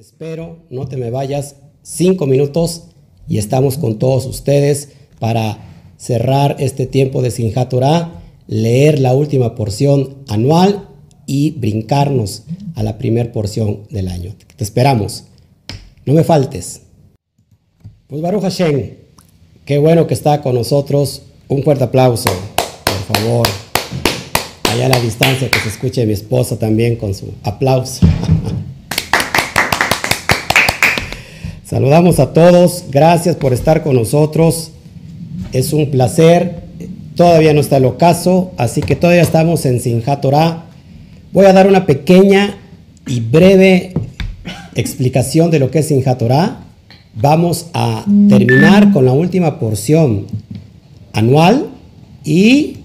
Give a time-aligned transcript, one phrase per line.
[0.00, 2.84] espero, no te me vayas, cinco minutos
[3.28, 4.88] y estamos con todos ustedes
[5.18, 5.58] para
[5.98, 7.74] cerrar este tiempo de Sinjat
[8.46, 10.88] leer la última porción anual
[11.26, 12.44] y brincarnos
[12.76, 14.34] a la primera porción del año.
[14.56, 15.24] Te esperamos.
[16.06, 16.80] No me faltes.
[18.06, 18.94] Pues Baruch Hashem,
[19.66, 21.24] qué bueno que está con nosotros.
[21.46, 22.30] Un fuerte aplauso,
[22.86, 23.46] por favor.
[24.62, 28.06] Allá a la distancia que se escuche mi esposa también con su aplauso.
[31.70, 34.72] Saludamos a todos, gracias por estar con nosotros.
[35.52, 36.64] Es un placer.
[37.14, 40.24] Todavía no está el ocaso, así que todavía estamos en Sinjat
[41.32, 42.56] Voy a dar una pequeña
[43.06, 43.94] y breve
[44.74, 46.20] explicación de lo que es Sinjat
[47.14, 50.26] Vamos a terminar con la última porción
[51.12, 51.68] anual
[52.24, 52.78] y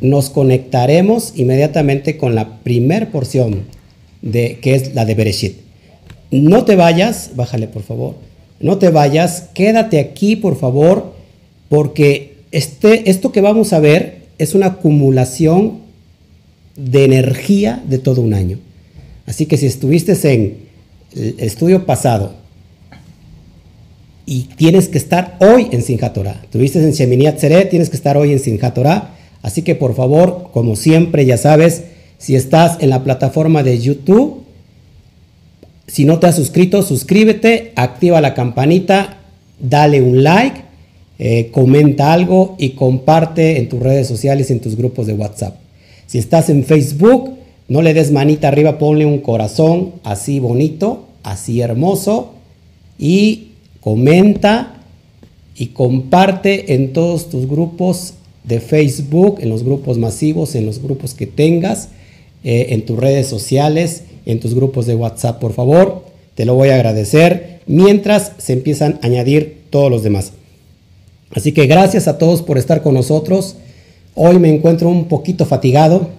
[0.00, 3.64] nos conectaremos inmediatamente con la primer porción
[4.22, 5.67] de que es la de Bereshit.
[6.30, 8.14] No te vayas, bájale por favor,
[8.60, 11.14] no te vayas, quédate aquí por favor,
[11.68, 15.78] porque este, esto que vamos a ver es una acumulación
[16.76, 18.58] de energía de todo un año.
[19.26, 20.58] Así que si estuviste en
[21.14, 22.34] el estudio pasado
[24.24, 27.38] y tienes que estar hoy en Sinjat Torah, estuviste en Sheminiat
[27.70, 29.14] tienes que estar hoy en Sinjat Torah.
[29.42, 31.84] Así que por favor, como siempre, ya sabes,
[32.18, 34.42] si estás en la plataforma de YouTube,
[35.88, 39.18] si no te has suscrito, suscríbete, activa la campanita,
[39.58, 40.62] dale un like,
[41.18, 45.56] eh, comenta algo y comparte en tus redes sociales y en tus grupos de WhatsApp.
[46.06, 47.30] Si estás en Facebook,
[47.68, 52.34] no le des manita arriba, ponle un corazón así bonito, así hermoso
[52.98, 53.48] y
[53.80, 54.74] comenta
[55.56, 58.14] y comparte en todos tus grupos
[58.44, 61.88] de Facebook, en los grupos masivos, en los grupos que tengas,
[62.44, 66.04] eh, en tus redes sociales en tus grupos de WhatsApp, por favor.
[66.34, 70.32] Te lo voy a agradecer mientras se empiezan a añadir todos los demás.
[71.34, 73.56] Así que gracias a todos por estar con nosotros.
[74.14, 76.10] Hoy me encuentro un poquito fatigado.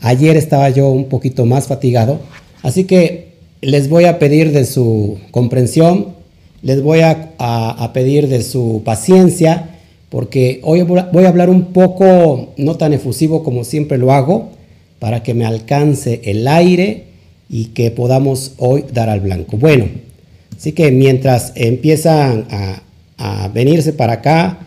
[0.00, 2.18] Ayer estaba yo un poquito más fatigado.
[2.62, 3.28] Así que
[3.60, 6.08] les voy a pedir de su comprensión,
[6.60, 9.70] les voy a, a pedir de su paciencia,
[10.10, 14.50] porque hoy voy a hablar un poco no tan efusivo como siempre lo hago,
[14.98, 17.03] para que me alcance el aire
[17.48, 19.56] y que podamos hoy dar al blanco.
[19.56, 19.86] Bueno,
[20.56, 22.80] así que mientras empiezan a,
[23.54, 24.58] venirse para acá,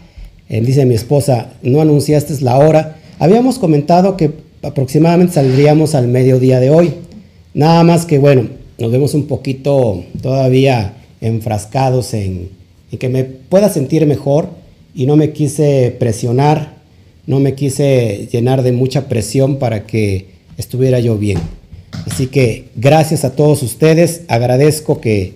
[0.50, 2.98] eh, dice mi esposa, no anunciaste la hora.
[3.20, 4.32] Habíamos comentado que
[4.64, 6.94] aproximadamente saldríamos al mediodía de hoy.
[7.54, 8.48] Nada más que bueno,
[8.80, 12.50] nos vemos un poquito todavía enfrascados en,
[12.92, 14.50] en que me pueda sentir mejor
[14.96, 16.76] y no me quise presionar,
[17.26, 20.28] no me quise llenar de mucha presión para que
[20.58, 21.38] estuviera yo bien.
[22.06, 25.36] Así que gracias a todos ustedes, agradezco que,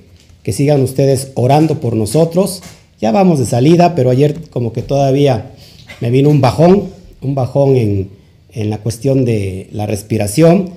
[0.51, 2.61] sigan ustedes orando por nosotros.
[2.99, 5.51] Ya vamos de salida, pero ayer como que todavía
[6.01, 6.89] me vino un bajón,
[7.21, 8.09] un bajón en,
[8.51, 10.71] en la cuestión de la respiración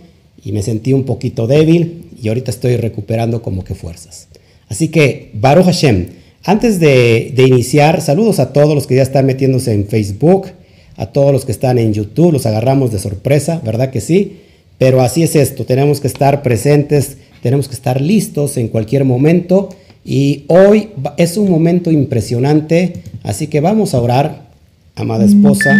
[0.44, 4.28] y me sentí un poquito débil y ahorita estoy recuperando como que fuerzas.
[4.68, 6.08] Así que, Baruch Hashem,
[6.44, 10.48] antes de, de, iniciar, saludos a todos los que ya están metiéndose en Facebook,
[10.96, 14.40] a todos los que están en YouTube, los agarramos de sorpresa, ¿verdad que sí?
[14.78, 19.68] Pero así es esto, tenemos que estar presentes, tenemos que estar listos en cualquier momento
[20.04, 24.48] y hoy es un momento impresionante, así que vamos a orar,
[24.96, 25.78] amada esposa,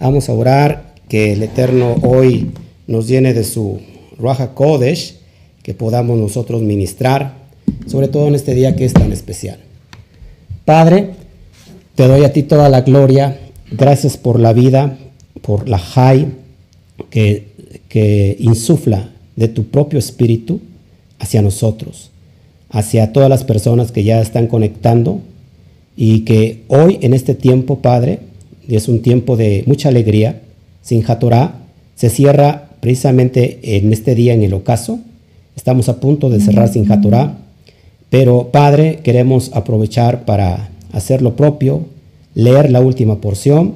[0.00, 2.50] vamos a orar que el Eterno hoy
[2.86, 3.80] nos llene de su
[4.18, 5.16] Raja Kodesh,
[5.62, 7.34] que podamos nosotros ministrar,
[7.86, 9.58] sobre todo en este día que es tan especial.
[10.64, 11.10] Padre,
[11.94, 13.38] te doy a ti toda la gloria,
[13.70, 14.98] gracias por la vida,
[15.40, 16.28] por la Jai,
[17.10, 17.51] que
[17.92, 20.60] que insufla de tu propio espíritu
[21.18, 22.10] hacia nosotros,
[22.70, 25.20] hacia todas las personas que ya están conectando
[25.94, 28.20] y que hoy en este tiempo, Padre,
[28.66, 30.40] es un tiempo de mucha alegría,
[30.80, 31.56] sin Torah,
[31.94, 34.98] se cierra precisamente en este día en el ocaso.
[35.54, 37.36] Estamos a punto de cerrar sin Torah,
[38.08, 41.84] pero Padre, queremos aprovechar para hacer lo propio,
[42.34, 43.74] leer la última porción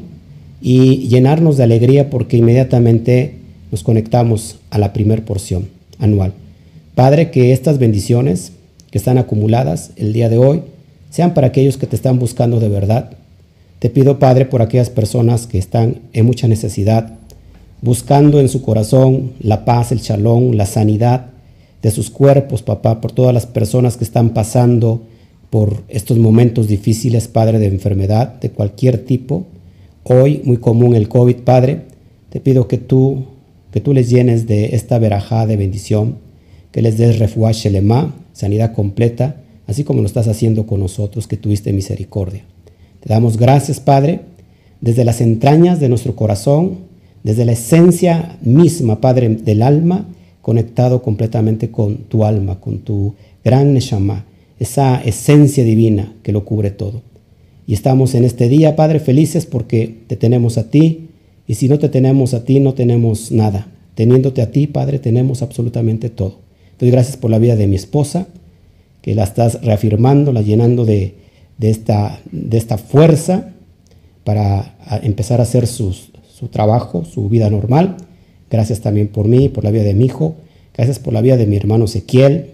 [0.63, 3.45] y llenarnos de alegría porque inmediatamente
[3.77, 5.69] nos conectamos a la primer porción
[5.99, 6.33] anual.
[6.95, 8.53] Padre, que estas bendiciones
[8.91, 10.63] que están acumuladas el día de hoy
[11.11, 13.11] sean para aquellos que te están buscando de verdad.
[13.79, 17.19] Te pido, Padre, por aquellas personas que están en mucha necesidad,
[17.83, 21.27] buscando en su corazón la paz, el chalón, la sanidad
[21.83, 25.03] de sus cuerpos, papá, por todas las personas que están pasando
[25.51, 29.45] por estos momentos difíciles, Padre, de enfermedad de cualquier tipo.
[30.03, 31.83] Hoy, muy común el COVID, Padre,
[32.31, 33.36] te pido que tú
[33.77, 36.17] que tú les llenes de esta verajá de bendición,
[36.73, 41.37] que les des refuah shelema, sanidad completa, así como lo estás haciendo con nosotros, que
[41.37, 42.43] tuviste misericordia.
[43.01, 44.21] Te damos gracias, Padre,
[44.81, 46.79] desde las entrañas de nuestro corazón,
[47.23, 50.07] desde la esencia misma, Padre, del alma,
[50.41, 53.13] conectado completamente con tu alma, con tu
[53.45, 54.25] gran Neshama,
[54.59, 57.03] esa esencia divina que lo cubre todo.
[57.67, 61.11] Y estamos en este día, Padre, felices porque te tenemos a ti,
[61.47, 63.69] y si no te tenemos a ti, no tenemos nada.
[63.95, 66.41] Teniéndote a ti, Padre, tenemos absolutamente todo.
[66.79, 68.27] Doy gracias por la vida de mi esposa,
[69.01, 71.15] que la estás reafirmando, la llenando de,
[71.61, 73.53] esta, de esta fuerza
[74.25, 75.95] para empezar a hacer su
[76.51, 77.97] trabajo, su vida normal.
[78.51, 80.37] Gracias también por mí, por la vida de mi hijo.
[80.75, 82.51] Gracias por la vida de mi hermano Ezequiel.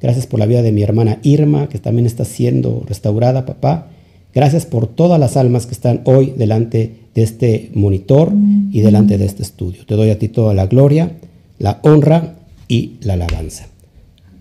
[0.00, 3.88] Gracias por la vida de mi hermana Irma, que también está siendo restaurada, papá.
[4.34, 8.32] Gracias por todas las almas que están hoy delante de este monitor
[8.72, 9.86] y delante de este estudio.
[9.86, 11.12] Te doy a ti toda la gloria,
[11.58, 12.34] la honra
[12.66, 13.68] y la alabanza.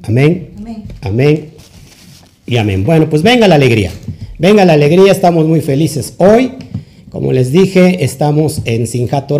[0.02, 0.50] Amén.
[0.58, 0.84] Amén.
[1.02, 1.50] Amén.
[2.48, 2.84] Y amén.
[2.84, 3.92] Bueno, pues venga la alegría.
[4.40, 6.54] Venga la alegría, estamos muy felices hoy.
[7.10, 9.32] Como les dije, estamos en Sinjat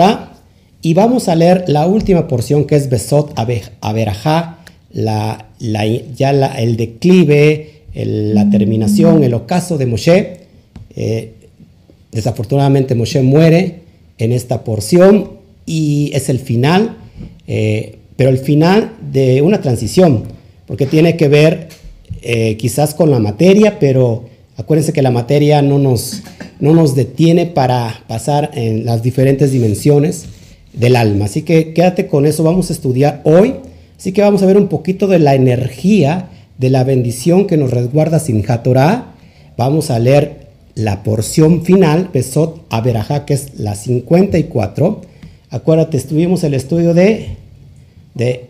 [0.84, 3.34] y vamos a leer la última porción que es Besot
[3.82, 4.60] Averajá,
[4.92, 10.43] la, la, ya el declive, la terminación, el ocaso de Moshe.
[10.96, 11.34] Eh,
[12.12, 13.82] desafortunadamente Moshe muere
[14.18, 15.32] en esta porción
[15.66, 16.98] y es el final,
[17.48, 20.24] eh, pero el final de una transición,
[20.68, 21.70] porque tiene que ver
[22.22, 24.26] eh, quizás con la materia, pero
[24.56, 26.22] acuérdense que la materia no nos,
[26.60, 30.26] no nos detiene para pasar en las diferentes dimensiones
[30.74, 31.26] del alma.
[31.26, 33.56] Así que quédate con eso, vamos a estudiar hoy.
[33.98, 37.72] Así que vamos a ver un poquito de la energía de la bendición que nos
[37.72, 38.44] resguarda sin.
[39.58, 40.43] Vamos a leer
[40.76, 45.02] la porción final, Besot Averajá, que es la 54.
[45.50, 47.38] Acuérdate, estuvimos el estudio de,
[48.16, 48.48] de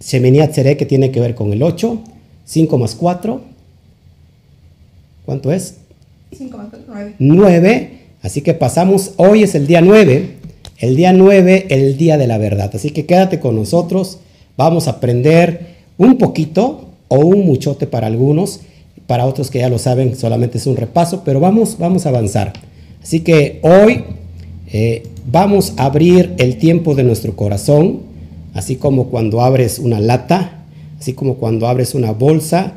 [0.00, 2.00] Sheminiat que tiene que ver con el 8.
[2.46, 3.40] 5 más 4.
[5.26, 5.76] ¿Cuánto es?
[6.36, 7.14] 5 más 4, 9.
[7.18, 7.98] 9.
[8.22, 10.36] Así que pasamos, hoy es el día 9.
[10.78, 12.70] El día 9, el día de la verdad.
[12.74, 14.18] Así que quédate con nosotros.
[14.56, 18.60] Vamos a aprender un poquito o un muchote para algunos
[19.06, 22.52] para otros que ya lo saben, solamente es un repaso, pero vamos, vamos a avanzar.
[23.02, 24.04] Así que hoy
[24.72, 28.00] eh, vamos a abrir el tiempo de nuestro corazón,
[28.54, 30.64] así como cuando abres una lata,
[30.98, 32.74] así como cuando abres una bolsa,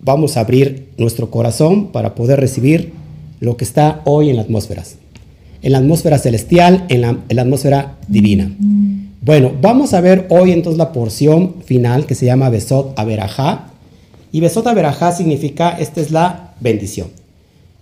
[0.00, 2.92] vamos a abrir nuestro corazón para poder recibir
[3.40, 4.82] lo que está hoy en la atmósfera,
[5.62, 8.50] en la atmósfera celestial, en la, en la atmósfera divina.
[9.22, 13.68] Bueno, vamos a ver hoy entonces la porción final que se llama Besot Averajá,
[14.34, 17.06] y Besota Berajá significa, esta es la bendición.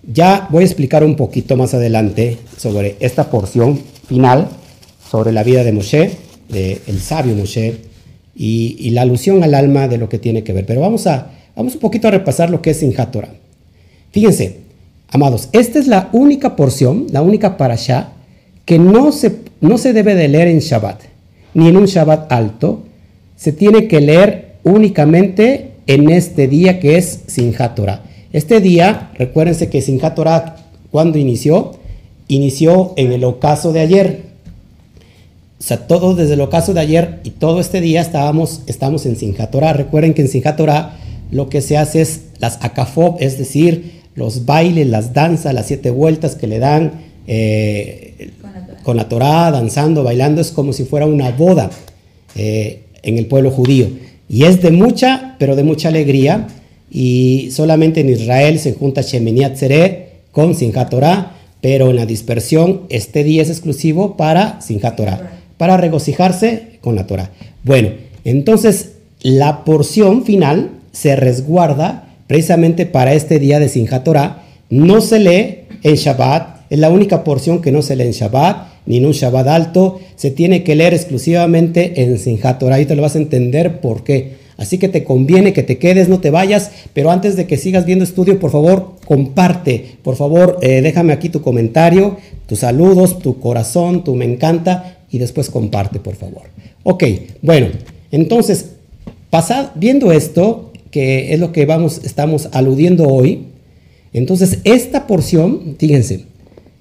[0.07, 4.49] Ya voy a explicar un poquito más adelante sobre esta porción final,
[5.11, 6.11] sobre la vida de Moshe,
[6.51, 7.79] de el sabio Moshe,
[8.37, 10.67] y, la alusión al alma de lo que tiene que ver.
[10.67, 13.33] Pero vamos, a, vamos un poquito a repasar lo que es Sinjat Torah.
[14.11, 14.59] Fíjense,
[15.09, 18.13] amados, esta es la única porción, la única parasha,
[18.67, 21.01] que no se, no se debe de leer en Shabbat,
[21.55, 22.83] ni en un Shabbat alto.
[23.37, 28.03] Se tiene que leer únicamente en este día que es Sinjat Torah.
[28.33, 30.57] Este día, recuérdense que Sinjat Torah,
[30.91, 31.73] ¿cuándo inició?
[32.29, 34.23] Inició en el ocaso de ayer.
[35.59, 39.17] O sea, todo desde el ocaso de ayer y todo este día estábamos, estamos en
[39.17, 39.73] Sinjat Torah.
[39.73, 40.97] Recuerden que en Sinjat Torah
[41.31, 45.91] lo que se hace es las akafob, es decir, los bailes, las danzas, las siete
[45.91, 46.93] vueltas que le dan
[47.27, 48.31] eh,
[48.83, 51.71] con, la Torah, danzando, bailando, es como si fuera una boda
[52.35, 53.89] eh, en el pueblo judío.
[54.33, 56.49] Y es de mucha, pero de mucha alegría.
[56.91, 62.83] Y solamente en Israel se junta Shemini Atzeret con Sinjat Torah, pero en la dispersión
[62.89, 67.31] este día es exclusivo para Sinjat Torah, para regocijarse con la Torah.
[67.63, 67.91] Bueno,
[68.25, 74.45] entonces la porción final se resguarda precisamente para este día de Sinjat Torah.
[74.71, 78.72] No se lee en Shabbat, es la única porción que no se lee en Shabbat
[78.87, 83.03] ni un Shabbat alto, se tiene que leer exclusivamente en Sinjat Torah y te lo
[83.03, 84.43] vas a entender por qué.
[84.57, 87.85] Así que te conviene que te quedes, no te vayas, pero antes de que sigas
[87.85, 93.41] viendo estudio, por favor, comparte, por favor, eh, déjame aquí tu comentario, tus saludos, tu
[93.41, 96.43] corazón, tu me encanta y después comparte, por favor.
[96.85, 97.05] Ok,
[97.41, 97.69] bueno,
[98.11, 98.67] entonces,
[99.31, 103.47] pasad, viendo esto, que es lo que vamos, estamos aludiendo hoy,
[104.13, 106.27] entonces esta porción, fíjense,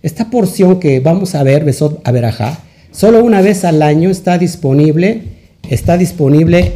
[0.03, 2.60] esta porción que vamos a ver, Besot Averajá,
[2.91, 5.24] solo una vez al año está disponible,
[5.70, 6.74] está disponible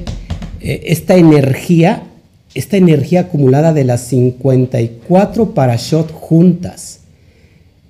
[0.62, 2.03] eh, esta energía,
[2.53, 7.00] esta energía acumulada de las 54 parashot juntas.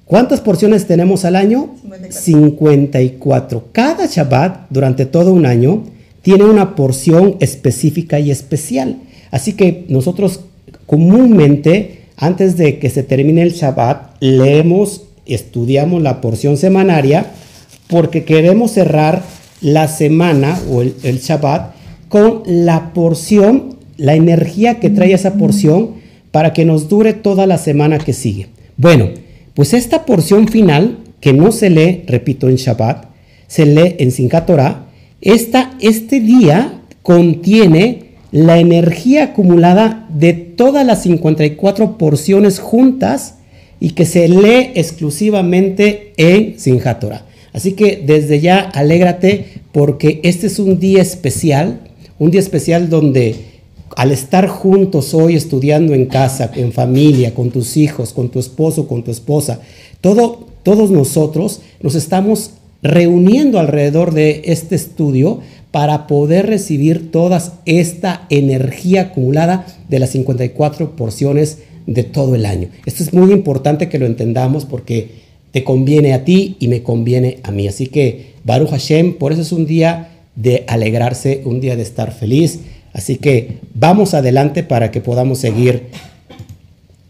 [0.06, 1.76] ¿Cuántas porciones tenemos al año?
[2.10, 3.70] 54.
[3.72, 5.84] Cada Shabbat, durante todo un año,
[6.22, 8.98] tiene una porción específica y especial.
[9.32, 10.42] Así que nosotros
[10.86, 17.32] comúnmente, antes de que se termine el Shabbat, leemos, estudiamos la porción semanaria,
[17.88, 19.24] porque queremos cerrar
[19.62, 21.76] la semana o el, el Shabbat
[22.10, 25.96] con la porción, la energía que trae esa porción
[26.32, 28.48] para que nos dure toda la semana que sigue.
[28.78, 29.10] Bueno,
[29.54, 33.06] pues esta porción final, que no se lee, repito, en Shabbat,
[33.48, 34.86] se lee en Simchat Torah,
[35.22, 43.36] este día contiene la energía acumulada de todas las 54 porciones juntas
[43.80, 47.26] y que se lee exclusivamente en Simchat Torah.
[47.54, 51.82] Así que desde ya alégrate porque este es un día especial,
[52.20, 53.36] un día especial donde
[53.96, 58.88] al estar juntos hoy estudiando en casa, en familia, con tus hijos, con tu esposo,
[58.88, 59.62] con tu esposa,
[60.02, 62.52] todo, todos nosotros nos estamos
[62.84, 65.40] reuniendo alrededor de este estudio
[65.72, 72.70] para poder recibir toda esta energía acumulada de las 54 porciones de todo el año.
[72.86, 77.40] Esto es muy importante que lo entendamos porque te conviene a ti y me conviene
[77.44, 77.68] a mí.
[77.68, 82.12] Así que Baruch Hashem, por eso es un día de alegrarse, un día de estar
[82.12, 82.60] feliz.
[82.94, 85.84] Así que vamos adelante para que podamos seguir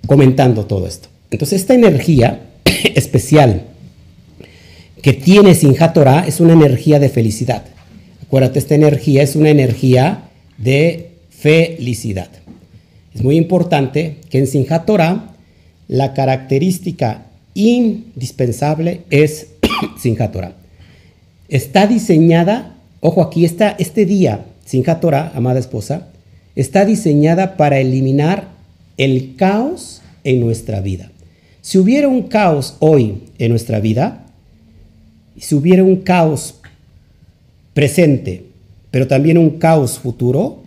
[0.06, 1.10] comentando todo esto.
[1.32, 2.42] Entonces, esta energía
[2.96, 3.64] especial
[5.02, 7.64] que tiene Sinjat Torah es una energía de felicidad.
[8.24, 12.30] Acuérdate, esta energía es una energía de felicidad.
[13.16, 15.34] Es muy importante que en Sinjat Torah
[15.88, 19.48] la característica indispensable es
[19.98, 20.54] Simchat Torah.
[21.48, 26.10] Está diseñada, ojo aquí, está, este día, Simchat Torah, amada esposa,
[26.56, 28.50] está diseñada para eliminar
[28.98, 31.10] el caos en nuestra vida.
[31.62, 34.26] Si hubiera un caos hoy en nuestra vida,
[35.40, 36.56] si hubiera un caos
[37.74, 38.44] presente,
[38.92, 40.64] pero también un caos futuro,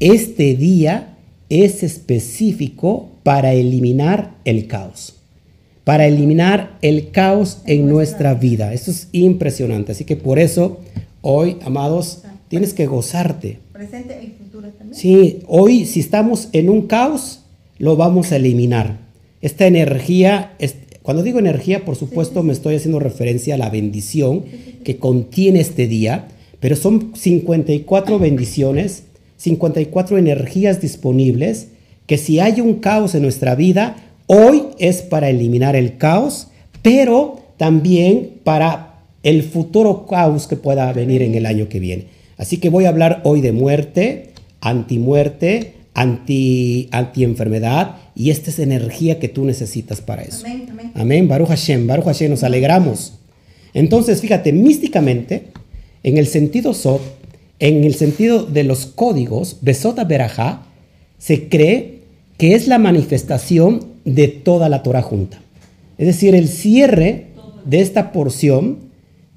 [0.00, 1.11] este día
[1.52, 5.16] es específico para eliminar el caos
[5.84, 8.72] para eliminar el caos en nuestra vida.
[8.72, 9.92] Esto es impresionante.
[9.92, 10.80] Así que por eso,
[11.22, 13.58] hoy, amados, tienes que gozarte.
[13.72, 14.98] Presente y futuro también.
[14.98, 17.44] Sí, hoy si estamos en un caos,
[17.78, 19.00] lo vamos a eliminar.
[19.40, 20.56] Esta energía,
[21.02, 24.44] cuando digo energía, por supuesto me estoy haciendo referencia a la bendición
[24.84, 26.28] que contiene este día,
[26.60, 29.02] pero son 54 bendiciones,
[29.42, 31.68] 54 energías disponibles,
[32.06, 33.96] que si hay un caos en nuestra vida,
[34.34, 36.48] Hoy es para eliminar el caos,
[36.80, 42.06] pero también para el futuro caos que pueda venir en el año que viene.
[42.36, 44.30] Así que voy a hablar hoy de muerte,
[44.62, 50.46] antimuerte, anti, anti enfermedad y esta es energía que tú necesitas para eso.
[50.46, 50.92] Amén, amén.
[50.94, 53.18] Amén, Baruch Hashem, Baruch Hashem, nos alegramos.
[53.74, 55.48] Entonces, fíjate, místicamente,
[56.02, 57.02] en el sentido Sot,
[57.62, 60.66] en el sentido de los códigos, Besota Berajá,
[61.18, 62.00] se cree
[62.36, 65.40] que es la manifestación de toda la Torah junta.
[65.96, 67.26] Es decir, el cierre
[67.64, 68.78] de esta porción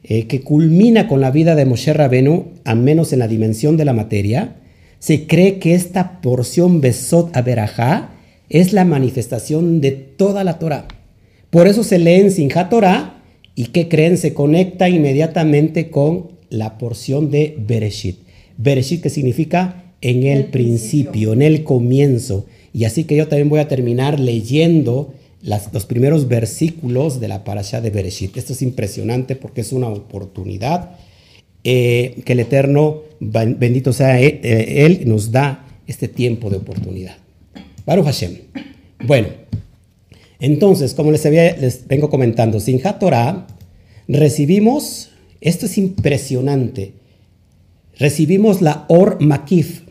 [0.03, 3.85] eh, que culmina con la vida de Moshe Rabenu, al menos en la dimensión de
[3.85, 4.55] la materia,
[4.97, 8.09] se cree que esta porción Besot Aberajá
[8.49, 10.87] es la manifestación de toda la Torah.
[11.51, 13.21] Por eso se lee en Sinja Torah
[13.53, 18.17] y que creen se conecta inmediatamente con la porción de Bereshit.
[18.57, 22.45] Bereshit que significa en el, principio, en el comienzo.
[22.73, 27.81] Y así que yo también voy a terminar leyendo los primeros versículos de la parasha
[27.81, 28.35] de Bereshit.
[28.37, 30.97] Esto es impresionante porque es una oportunidad
[31.63, 37.17] eh, que el Eterno, bendito sea él, eh, él, nos da este tiempo de oportunidad.
[37.85, 38.37] Baruch Hashem.
[39.05, 39.27] Bueno,
[40.39, 43.47] entonces, como les, había, les vengo comentando, sin Torah
[44.07, 45.09] recibimos,
[45.45, 46.93] esto es impresionante,
[47.97, 49.83] recibimos la Or Makif.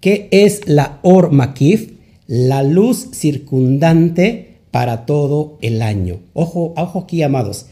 [0.00, 1.92] ¿Qué es la Or Makif?
[2.26, 6.20] la luz circundante para todo el año.
[6.32, 7.66] Ojo, ojo aquí, amados.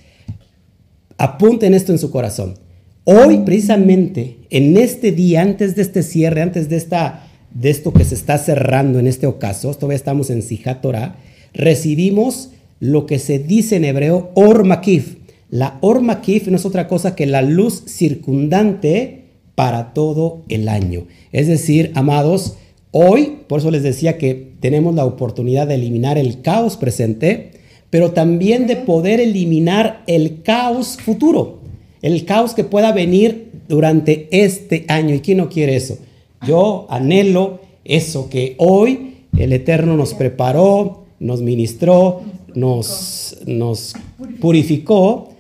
[1.17, 2.59] Apunten esto en su corazón.
[3.05, 8.05] Hoy, precisamente, en este día, antes de este cierre, antes de, esta, de esto que
[8.05, 11.17] se está cerrando en este ocaso, todavía estamos en Sijat Torah,
[11.55, 15.17] recibimos lo que se dice en hebreo Or Makif.
[15.51, 21.07] La Or Makif no es otra cosa que la luz circundante para todo el año.
[21.33, 22.57] Es decir, amados,
[22.93, 27.53] Hoy, por eso les decía que tenemos la oportunidad de eliminar el caos presente,
[27.89, 31.61] pero también de poder eliminar el caos futuro,
[32.03, 35.15] el caos que pueda venir durante este año.
[35.15, 35.99] ¿Y quién no quiere eso?
[36.45, 42.23] Yo anhelo eso que hoy el Eterno nos preparó, nos ministró,
[42.55, 43.95] nos, nos
[44.41, 45.35] purificó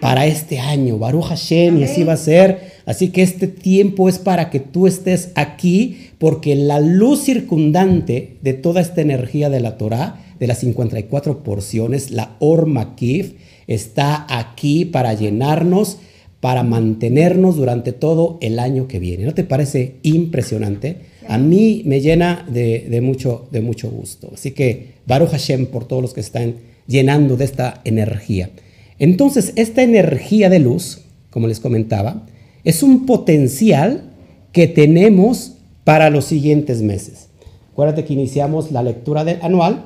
[0.00, 0.98] para este año.
[0.98, 2.74] Baruch Hashem, y así va a ser.
[2.86, 8.52] Así que este tiempo es para que tú estés aquí, porque la luz circundante de
[8.52, 13.34] toda esta energía de la Torah, de las 54 porciones, la Or Makif,
[13.66, 15.98] está aquí para llenarnos,
[16.40, 19.24] para mantenernos durante todo el año que viene.
[19.24, 21.13] ¿No te parece impresionante?
[21.28, 24.30] A mí me llena de, mucho, de mucho gusto.
[24.34, 28.50] Así que Baruch Hashem por todos los que están llenando de esta energía.
[28.98, 32.26] Entonces, esta energía de luz, como les comentaba,
[32.62, 34.10] es un potencial
[34.52, 37.28] que tenemos para los siguientes meses.
[37.72, 39.84] Acuérdate que iniciamos la lectura del anual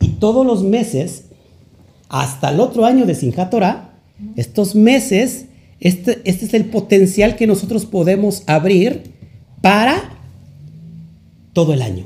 [0.00, 1.24] y todos los meses,
[2.08, 3.54] hasta el otro año de Sinjat
[4.36, 5.46] estos meses,
[5.80, 9.13] este, este es el potencial que nosotros podemos abrir
[9.64, 10.10] para
[11.54, 12.04] todo el año.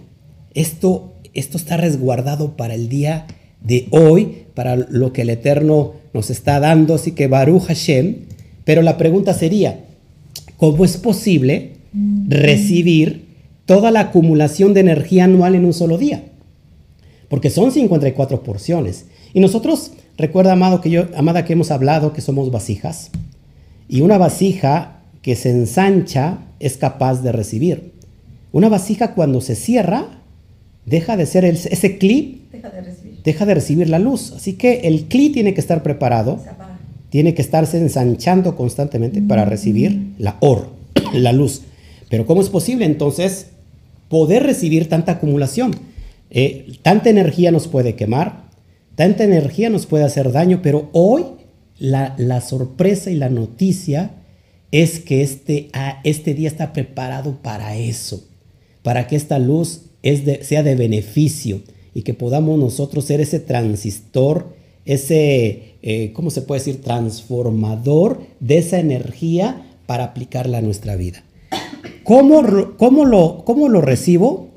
[0.54, 3.26] Esto, esto está resguardado para el día
[3.60, 8.18] de hoy, para lo que el Eterno nos está dando, así que Baruch Hashem.
[8.62, 9.80] Pero la pregunta sería,
[10.56, 11.72] ¿cómo es posible
[12.28, 13.26] recibir
[13.66, 16.26] toda la acumulación de energía anual en un solo día?
[17.28, 19.06] Porque son 54 porciones.
[19.34, 23.10] Y nosotros, recuerda, amado, que yo, amada, que hemos hablado que somos vasijas.
[23.88, 27.92] Y una vasija que se ensancha es capaz de recibir.
[28.52, 30.22] Una vasija cuando se cierra,
[30.86, 32.70] deja de ser ese clip, deja
[33.44, 33.88] de, recibir.
[33.88, 34.32] la luz.
[34.32, 36.40] Así que el clip tiene que estar preparado,
[37.10, 39.48] tiene que estarse ensanchando constantemente para mm.
[39.48, 40.70] recibir la or,
[41.12, 41.62] la luz.
[42.08, 43.48] Pero ¿cómo es posible entonces
[44.08, 45.76] poder recibir tanta acumulación?
[46.30, 48.44] Eh, tanta energía nos puede quemar,
[48.94, 51.24] tanta energía nos puede hacer daño, pero hoy
[51.78, 54.10] la, la sorpresa y la noticia
[54.72, 58.24] es que este, ah, este día está preparado para eso,
[58.82, 59.82] para que esta luz
[60.42, 61.62] sea de beneficio
[61.94, 68.58] y que podamos nosotros ser ese transistor, ese, eh, ¿cómo se puede decir?, transformador de
[68.58, 71.24] esa energía para aplicarla a nuestra vida.
[72.04, 74.48] ¿Cómo, cómo, lo, cómo lo recibo?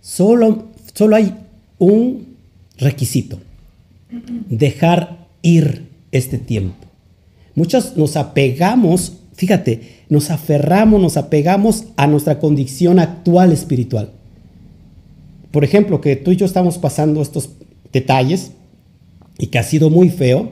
[0.00, 1.34] Solo, solo hay
[1.78, 2.36] un
[2.78, 3.40] requisito,
[4.48, 6.86] dejar ir este tiempo.
[7.54, 14.10] Muchos nos apegamos Fíjate, nos aferramos, nos apegamos a nuestra condición actual espiritual.
[15.52, 17.50] Por ejemplo, que tú y yo estamos pasando estos
[17.92, 18.50] detalles
[19.38, 20.50] y que ha sido muy feo.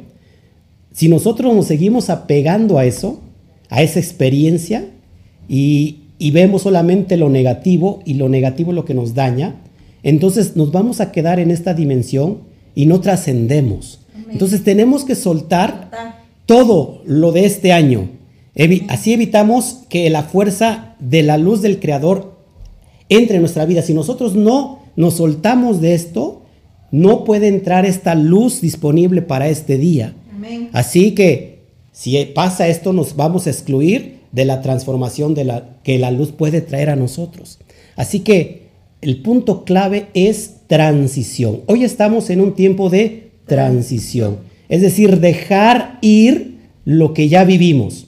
[0.92, 3.20] Si nosotros nos seguimos apegando a eso,
[3.70, 4.88] a esa experiencia,
[5.48, 9.56] y, vemos solamente lo negativo y lo negativo es lo que nos daña,
[10.04, 12.38] entonces nos vamos a quedar en esta dimensión
[12.76, 13.98] y no trascendemos.
[14.30, 15.90] Entonces tenemos que soltar
[16.46, 18.15] todo lo de este año,
[18.88, 22.36] así evitamos que la fuerza de la luz del Creador
[23.08, 23.82] entre en nuestra vida.
[23.82, 26.42] Si nosotros no nos soltamos de esto,
[26.90, 30.14] no puede entrar esta luz disponible para este día.
[30.72, 31.60] Así que
[31.92, 36.32] si pasa esto, nos vamos a excluir de la transformación de la, que la luz
[36.32, 37.58] puede traer a nosotros.
[37.96, 38.66] Así que
[39.00, 41.62] el punto clave es transición.
[41.66, 44.38] Hoy estamos en un tiempo de transición,
[44.68, 48.06] es decir, dejar ir lo que ya vivimos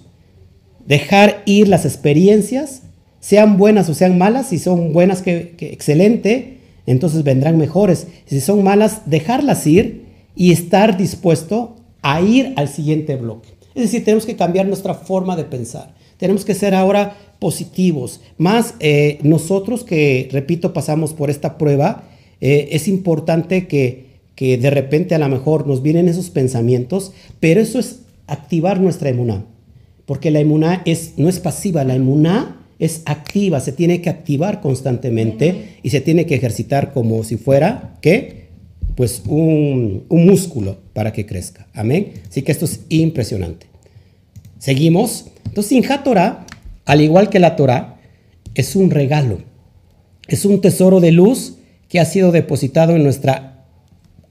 [0.89, 2.83] dejar ir las experiencias,
[3.21, 8.07] sean buenas o sean malas, si son buenas, que, excelente, entonces vendrán mejores.
[8.25, 13.51] Si son malas, dejarlas ir y estar dispuesto a ir al siguiente bloque.
[13.75, 15.95] Es decir, tenemos que cambiar nuestra forma de pensar.
[16.17, 18.21] Tenemos que ser ahora positivos.
[18.39, 22.05] Más eh, nosotros que, repito, pasamos por esta prueba,
[22.41, 27.61] eh, es importante que, que de repente a lo mejor nos vienen esos pensamientos, pero
[27.61, 29.45] eso es activar nuestra emuná
[30.09, 34.63] porque la inmunidad es, no es pasiva, la inmunidad es activa, se tiene que activar
[34.63, 38.47] constantemente y se tiene que ejercitar como si fuera, ¿qué?
[38.95, 41.67] Pues un, músculo para que crezca.
[41.75, 42.15] Amén.
[42.27, 43.67] Así que esto es impresionante.
[44.59, 45.27] Seguimos.
[45.45, 46.47] Entonces, Sinja Torah,
[46.87, 48.01] al igual que la Torah,
[48.55, 49.41] es un regalo.
[50.27, 51.57] Es un tesoro de luz
[51.91, 53.67] que ha sido depositado en nuestra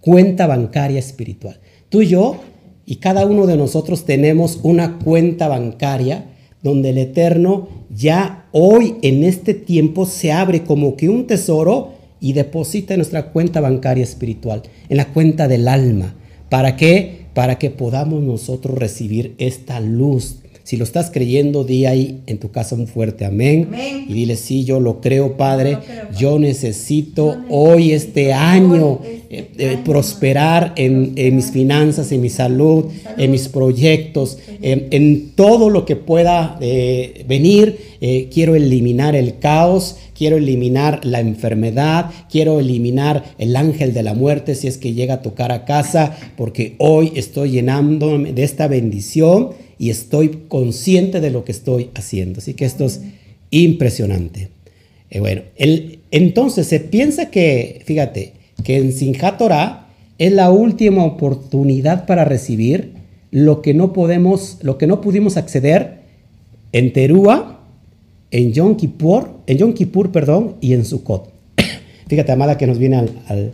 [0.01, 1.59] cuenta bancaria espiritual.
[1.89, 2.41] Tú y yo
[2.89, 6.29] y cada uno de nosotros tenemos una cuenta bancaria
[6.63, 12.31] donde el Eterno ya hoy en este tiempo se abre como que un tesoro y
[12.31, 16.15] deposita en nuestra cuenta bancaria espiritual, en la cuenta del alma.
[16.49, 17.25] ¿Para qué?
[17.33, 22.51] Para que podamos nosotros recibir esta luz si lo estás creyendo, di ahí en tu
[22.51, 23.69] casa un fuerte amén.
[24.05, 25.77] Y dile, sí, yo lo creo, Padre.
[26.19, 32.87] Yo, necesito hoy, este año, este eh, eh, prosperar en, mis finanzas, en mi salud,
[33.17, 37.79] en mis proyectos, en, todo lo que pueda eh, venir.
[38.29, 44.53] quiero eliminar el caos, quiero eliminar la enfermedad, quiero eliminar el ángel de la muerte
[44.53, 49.65] si es que llega a tocar a casa, porque hoy estoy llenándome de esta bendición
[49.79, 52.39] y estoy consciente de lo que estoy haciendo.
[52.39, 53.01] Así que esto es
[53.51, 54.49] impresionante.
[55.09, 55.41] Eh, bueno,
[56.11, 59.87] entonces se piensa que, fíjate, que en Torah
[60.17, 62.93] es la última oportunidad para recibir
[63.31, 65.99] lo que no podemos, lo que no pudimos acceder
[66.71, 67.61] en Terúa,
[68.31, 69.73] en Yom Kippur, en Yom
[70.11, 71.31] perdón, y en Sukkot.
[72.07, 73.53] Fíjate, amada, que nos viene al,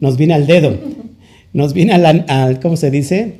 [0.00, 0.76] nos viene al dedo,
[1.52, 3.34] nos viene al, ¿cómo se dice?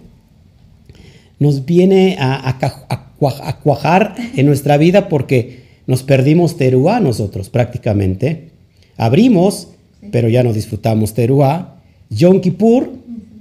[1.42, 8.50] Nos viene a, a, cuajar en nuestra vida porque nos perdimos Teruá nosotros prácticamente.
[8.96, 9.70] Abrimos,
[10.12, 11.80] pero ya no disfrutamos Teruá.
[12.10, 12.90] Yom Kippur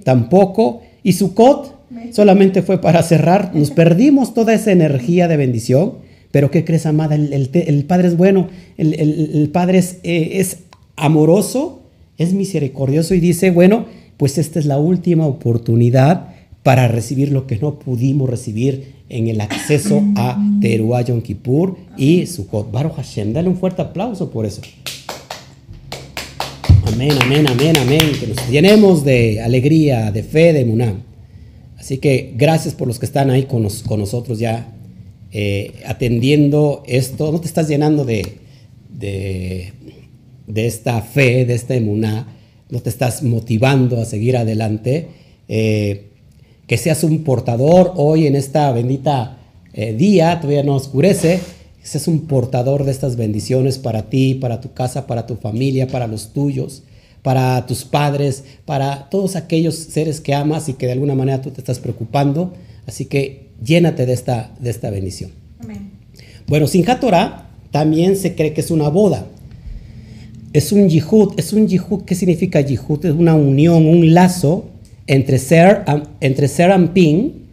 [0.04, 0.82] tampoco.
[1.04, 1.76] Y Sukkot
[2.12, 3.52] solamente fue para cerrar.
[3.54, 5.94] Nos perdimos toda esa energía de bendición.
[6.32, 7.14] Pero ¿qué crees, amada?
[7.14, 10.58] El, Padre es bueno, el, Padre es, eh, es
[10.96, 11.84] amoroso,
[12.18, 13.86] es misericordioso y dice, bueno,
[14.18, 16.32] pues esta es la última oportunidad
[16.64, 22.26] para recibir lo que no pudimos recibir en el acceso a Teruah Yom Kippur y
[22.28, 22.72] Sukkot.
[22.72, 24.62] Baruch Hashem, dale un fuerte aplauso por eso.
[26.86, 28.12] Amén, amén, amén, amén.
[28.20, 30.96] Que nos llenemos de alegría, de fe, de muná.
[31.78, 34.72] Así que gracias por los que están ahí con, nosotros ya
[35.32, 37.32] eh, atendiendo esto.
[37.32, 38.38] No te estás llenando de,
[38.98, 39.74] de,
[40.68, 42.28] esta fe, de esta emuná.
[42.70, 45.08] No te estás motivando a seguir adelante.
[45.48, 46.11] Eh,
[46.72, 49.40] que seas un portador hoy en esta bendita
[49.74, 51.42] eh, día, todavía no oscurece,
[51.82, 55.88] que seas un portador de estas bendiciones para ti, para tu casa, para tu familia,
[55.88, 56.84] para los tuyos,
[57.24, 61.52] para tus padres, para todos aquellos seres que amas y que de alguna manera tú
[61.52, 62.54] te estás preocupando.
[62.88, 65.32] Así que llénate de esta, de esta bendición.
[65.60, 65.92] Amén.
[66.48, 69.28] Bueno, sin Torah también se cree que es una boda.
[70.54, 71.34] Es un yihud.
[71.36, 72.04] ¿Es un yihud?
[72.04, 73.06] ¿Qué significa yihud?
[73.06, 74.72] Es una unión, un lazo
[75.08, 75.84] entre Ser,
[76.20, 77.48] entre Serampín,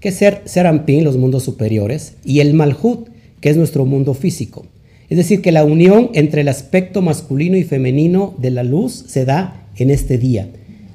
[0.00, 3.08] que es Ser, Serampín, los mundos superiores, y el Malhut,
[3.40, 4.66] que es nuestro mundo físico.
[5.08, 9.24] Es decir, que la unión entre el aspecto masculino y femenino de la luz se
[9.24, 10.48] da en este día.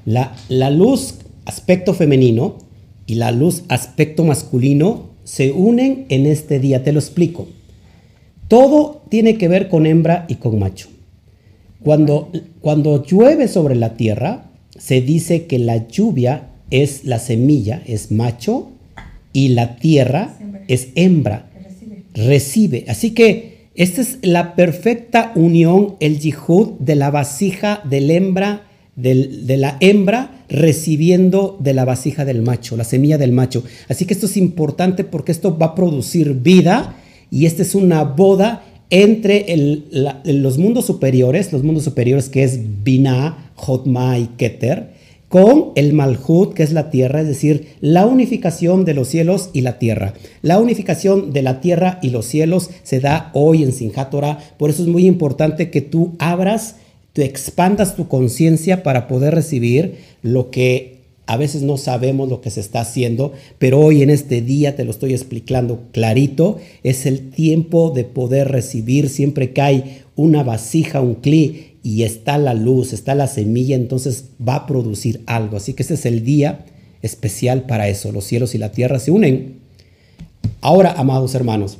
[0.05, 2.57] La, la luz, aspecto femenino,
[3.05, 6.83] y la luz, aspecto masculino, se unen en este día.
[6.83, 7.47] Te lo explico.
[8.47, 10.89] Todo tiene que ver con hembra y con macho.
[11.83, 14.48] Cuando, cuando llueve sobre la tierra,
[14.79, 18.71] se dice que la lluvia es la semilla, es macho,
[19.33, 20.35] y la tierra
[20.67, 21.49] es hembra,
[22.13, 22.85] recibe.
[22.87, 28.65] Así que esta es la perfecta unión, el yihud de la vasija del hembra,
[28.95, 33.63] de la hembra recibiendo de la vasija del macho, la semilla del macho.
[33.87, 36.95] Así que esto es importante porque esto va a producir vida
[37.31, 39.45] y esta es una boda entre
[40.23, 44.99] los mundos superiores, los mundos superiores que es Binah, Jotma y Keter,
[45.29, 49.61] con el Malhut, que es la tierra, es decir, la unificación de los cielos y
[49.61, 50.15] la tierra.
[50.41, 54.09] La unificación de la tierra y los cielos se da hoy en Sinjat
[54.57, 56.77] por eso es muy importante que tú abras,
[57.13, 60.98] tú expandas tu conciencia para poder recibir lo que
[61.29, 64.83] a veces no sabemos lo que se está haciendo, pero hoy en este día te
[64.83, 71.01] lo estoy explicando clarito, es el tiempo de poder recibir siempre que hay una vasija,
[71.01, 75.57] un cli y está la luz, está la semilla, entonces va a producir algo.
[75.57, 76.65] Así que ese es el día
[77.03, 78.11] especial para eso.
[78.11, 79.59] Los cielos y la tierra se unen.
[80.61, 81.77] Ahora, amados hermanos,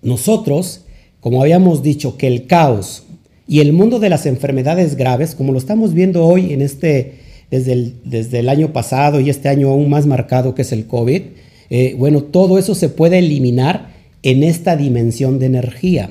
[0.00, 0.86] nosotros,
[1.20, 3.02] como habíamos dicho, que el caos
[3.46, 7.72] y el mundo de las enfermedades graves, como lo estamos viendo hoy en este, desde
[7.72, 11.22] el, desde el año pasado y este año aún más marcado que es el COVID,
[11.70, 16.10] eh, bueno, todo eso se puede eliminar en esta dimensión de energía.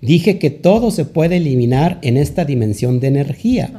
[0.00, 3.72] Dije que todo se puede eliminar en esta dimensión de energía.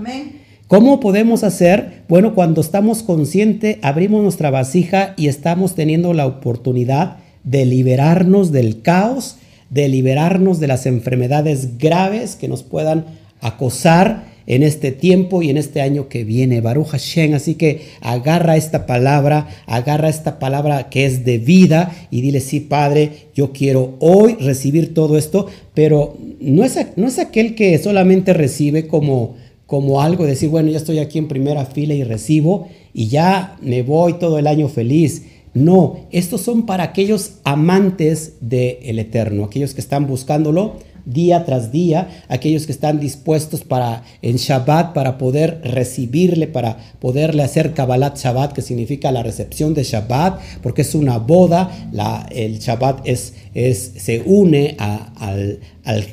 [0.67, 2.03] ¿Cómo podemos hacer?
[2.07, 8.81] Bueno, cuando estamos conscientes, abrimos nuestra vasija y estamos teniendo la oportunidad de liberarnos del
[8.81, 9.37] caos,
[9.69, 13.05] de liberarnos de las enfermedades graves que nos puedan
[13.41, 16.59] acosar en este tiempo y en este año que viene.
[16.59, 17.35] Baruch Hashem.
[17.35, 22.59] Así que agarra esta palabra, agarra esta palabra que es de vida y dile, sí,
[22.59, 28.33] Padre, yo quiero hoy recibir todo esto, pero no es, no es aquel que solamente
[28.33, 29.35] recibe como,
[29.67, 33.83] como algo, decir, bueno, ya estoy aquí en primera fila y recibo y ya me
[33.83, 35.25] voy todo el año feliz.
[35.53, 42.07] No, estos son para aquellos amantes del Eterno, aquellos que están buscándolo día tras día,
[42.27, 48.53] aquellos que están dispuestos para en Shabbat para poder recibirle, para poderle hacer Kabbalat Shabbat,
[48.53, 53.93] que significa la recepción de Shabbat, porque es una boda, la, el Shabbat es, es,
[53.97, 55.59] se une al,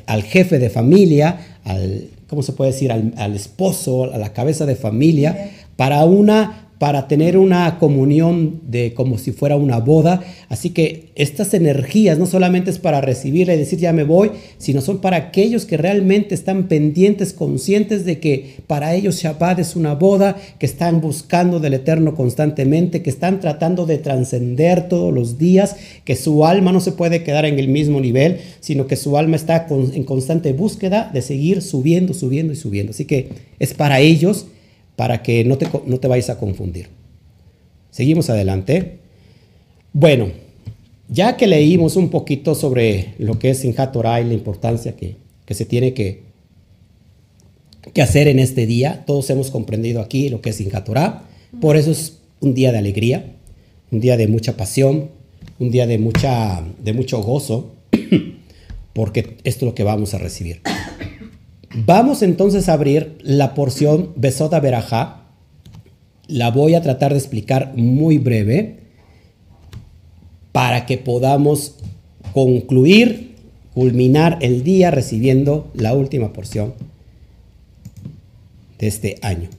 [0.07, 4.67] al, jefe de familia, al, ¿cómo se puede decir?, al, al esposo, a la cabeza
[4.67, 10.23] de familia, para una para tener una comunión de como si fuera una boda.
[10.49, 14.83] Así que estas energías no solamente es para recibirla y decir ya me voy, sino
[14.83, 19.95] son para aquellos que realmente están pendientes, conscientes de que para ellos Shabbat es una
[19.95, 25.77] boda, que están buscando del Eterno constantemente, que están tratando de trascender todos los días,
[26.05, 29.37] que su alma no se puede quedar en el mismo nivel, sino que su alma
[29.37, 32.91] está en constante búsqueda de seguir subiendo, subiendo y subiendo.
[32.91, 34.47] Así que es para ellos
[34.97, 36.89] para que no te, no te vayas a confundir.
[37.91, 38.99] Seguimos adelante.
[39.93, 40.29] Bueno,
[41.09, 45.17] ya que leímos un poquito sobre lo que es Sinjat Torah y la importancia que,
[45.49, 46.23] se tiene que,
[47.93, 50.89] que, hacer en este día, todos hemos comprendido aquí lo que es Sinjat.
[51.61, 53.37] Por eso es un día de alegría,
[53.91, 55.11] un día de mucha pasión,
[55.59, 57.75] un día de, mucha, de mucho gozo,
[58.93, 60.61] porque esto es lo que vamos a recibir.
[61.85, 65.25] Vamos entonces a abrir la porción Besoda Berajá.
[66.27, 68.79] La voy a tratar de explicar muy breve
[70.53, 71.75] para que podamos
[72.33, 73.35] concluir,
[73.75, 76.73] culminar el día recibiendo la última porción
[78.79, 79.51] de este año.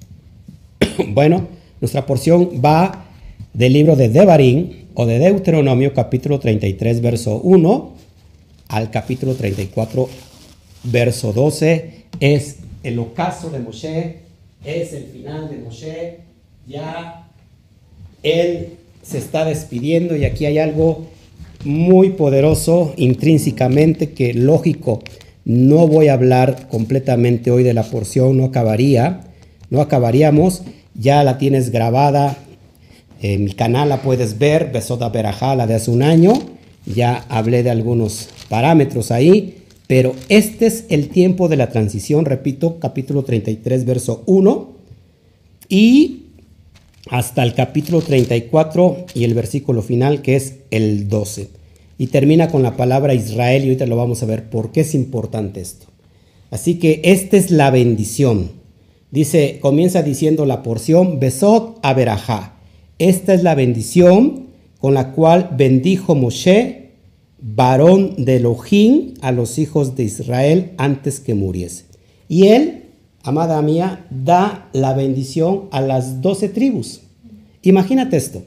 [1.10, 1.47] bueno,
[1.82, 3.06] nuestra porción va
[3.53, 7.93] del libro de Devarim o de Deuteronomio capítulo 33 verso 1
[8.69, 10.10] al capítulo 34
[10.84, 14.17] verso 12 es el ocaso de Moshe,
[14.65, 16.17] es el final de Moshe,
[16.67, 17.27] ya
[18.23, 18.69] él
[19.03, 21.08] se está despidiendo y aquí hay algo
[21.63, 25.01] muy poderoso intrínsecamente que lógico,
[25.45, 29.21] no voy a hablar completamente hoy de la porción, no acabaría,
[29.69, 32.38] no acabaríamos, ya la tienes grabada,
[33.21, 36.34] en mi canal la puedes ver, Besoda Berajá, la de hace un año,
[36.86, 42.78] ya hablé de algunos parámetros ahí, pero este es el tiempo de la transición, repito,
[42.80, 44.76] capítulo 33, verso 1,
[45.69, 46.23] y
[47.10, 51.50] hasta el capítulo 34 y el versículo final, que es el 12.
[51.97, 54.93] Y termina con la palabra Israel, y ahorita lo vamos a ver por qué es
[54.93, 55.88] importante esto.
[56.52, 58.52] Así que esta es la bendición.
[59.12, 62.58] Dice, comienza diciendo la porción, Besot Aberajá.
[63.00, 64.47] Esta es la bendición
[64.80, 66.87] con la cual bendijo Moshe
[67.39, 71.86] varón de Elohim a los hijos de Israel antes que muriese.
[72.28, 72.84] Y él,
[73.23, 77.02] amada mía, da la bendición a las doce tribus.
[77.62, 78.43] Imagínate esto,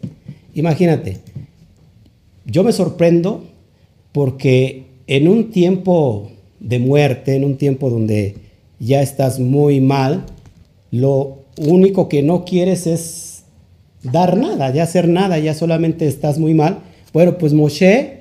[0.54, 1.18] imagínate.
[2.44, 3.44] Yo me sorprendo
[4.12, 8.36] porque en un tiempo de muerte, en un tiempo donde
[8.78, 10.24] ya estás muy mal,
[10.90, 13.42] lo único que no quieres es
[14.02, 16.78] dar nada, ya hacer nada, ya solamente estás muy mal.
[17.12, 18.19] Bueno, pues Moshe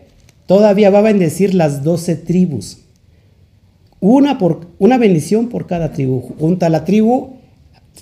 [0.50, 2.80] Todavía va a bendecir las doce tribus.
[4.00, 6.22] Una, por, una bendición por cada tribu.
[6.40, 7.36] Junta la tribu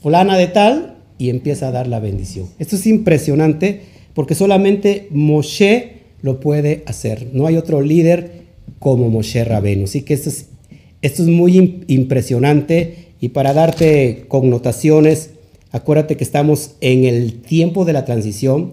[0.02, 2.48] fulana de tal y empieza a dar la bendición.
[2.58, 3.82] Esto es impresionante
[4.14, 7.28] porque solamente Moshe lo puede hacer.
[7.34, 8.44] No hay otro líder
[8.80, 9.84] como Moshe Rabenu.
[9.84, 10.46] Así que esto es,
[11.02, 15.32] esto es muy impresionante y para darte connotaciones,
[15.72, 18.72] acuérdate que estamos en el tiempo de la transición.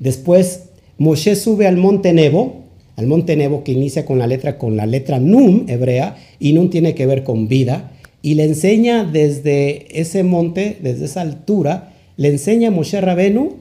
[0.00, 0.64] Después
[0.98, 2.61] Moshe sube al monte Nebo,
[2.96, 6.70] al monte Nebo que inicia con la letra con la letra Num hebrea y Num
[6.70, 12.28] tiene que ver con vida y le enseña desde ese monte, desde esa altura, le
[12.28, 13.56] enseña a Moshe Rabenu,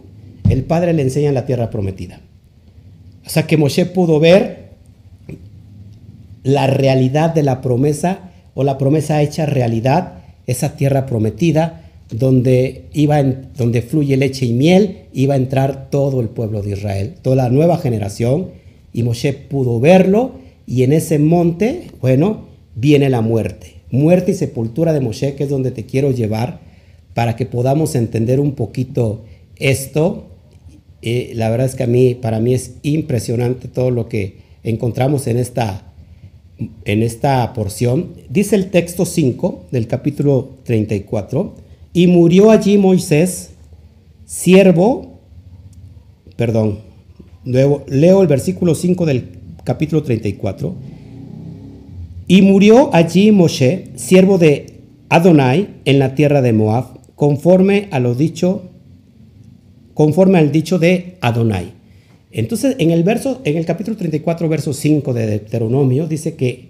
[0.50, 2.22] el padre le enseña la tierra prometida.
[3.26, 4.70] O sea que Moshe pudo ver
[6.44, 10.14] la realidad de la promesa o la promesa hecha realidad,
[10.46, 16.28] esa tierra prometida donde iba donde fluye leche y miel, iba a entrar todo el
[16.28, 18.50] pueblo de Israel, toda la nueva generación
[18.94, 20.34] y Moshe pudo verlo
[20.66, 23.76] y en ese monte, bueno, viene la muerte.
[23.92, 26.62] Muerte y sepultura de Moshe, que es donde te quiero llevar
[27.14, 29.24] para que podamos entender un poquito
[29.58, 30.28] esto.
[31.02, 35.28] Eh, la verdad es que a mí, para mí es impresionante todo lo que encontramos
[35.28, 35.94] en esta,
[36.86, 38.14] en esta porción.
[38.30, 41.56] Dice el texto 5 del capítulo 34,
[41.94, 43.50] y murió allí Moisés,
[44.26, 45.20] siervo,
[46.38, 46.80] perdón,
[47.44, 49.26] Leo el versículo 5 del
[49.64, 50.76] capítulo 34.
[52.28, 58.16] Y murió allí Moshe, siervo de Adonai, en la tierra de Moab, conforme a lo
[58.16, 58.70] dicho,
[59.94, 61.74] conforme al dicho de Adonai.
[62.32, 66.70] Entonces, en el verso, en el capítulo 34, verso 5 de Deuteronomio, dice que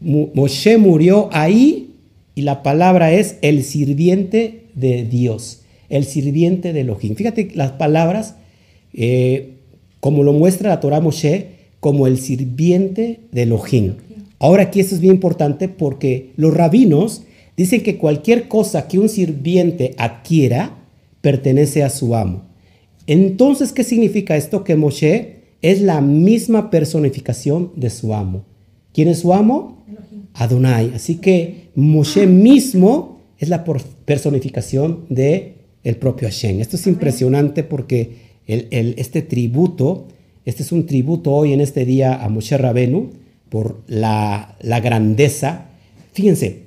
[0.00, 1.96] Moshe murió ahí
[2.36, 7.16] y la palabra es el sirviente de Dios, el sirviente de Elohim.
[7.16, 8.36] Fíjate las palabras,
[8.94, 9.54] eh,
[10.00, 13.94] como lo muestra la Torah Moshe, como el sirviente de Elohim.
[14.38, 17.22] Ahora aquí esto es bien importante porque los rabinos
[17.56, 20.78] dicen que cualquier cosa que un sirviente adquiera
[21.20, 22.42] pertenece a su amo.
[23.06, 24.64] Entonces, ¿qué significa esto?
[24.64, 28.44] Que Moshe es la misma personificación de su amo.
[28.92, 29.84] ¿Quién es su amo?
[30.34, 30.92] Adonai.
[30.94, 36.60] Así que Moshe mismo es la personificación de el propio Hashem.
[36.60, 40.06] Esto es impresionante porque este tributo,
[40.44, 43.10] este es un tributo hoy en este día a Moshe Rabenu
[43.50, 45.66] por la, grandeza.
[46.12, 46.62] Fíjense,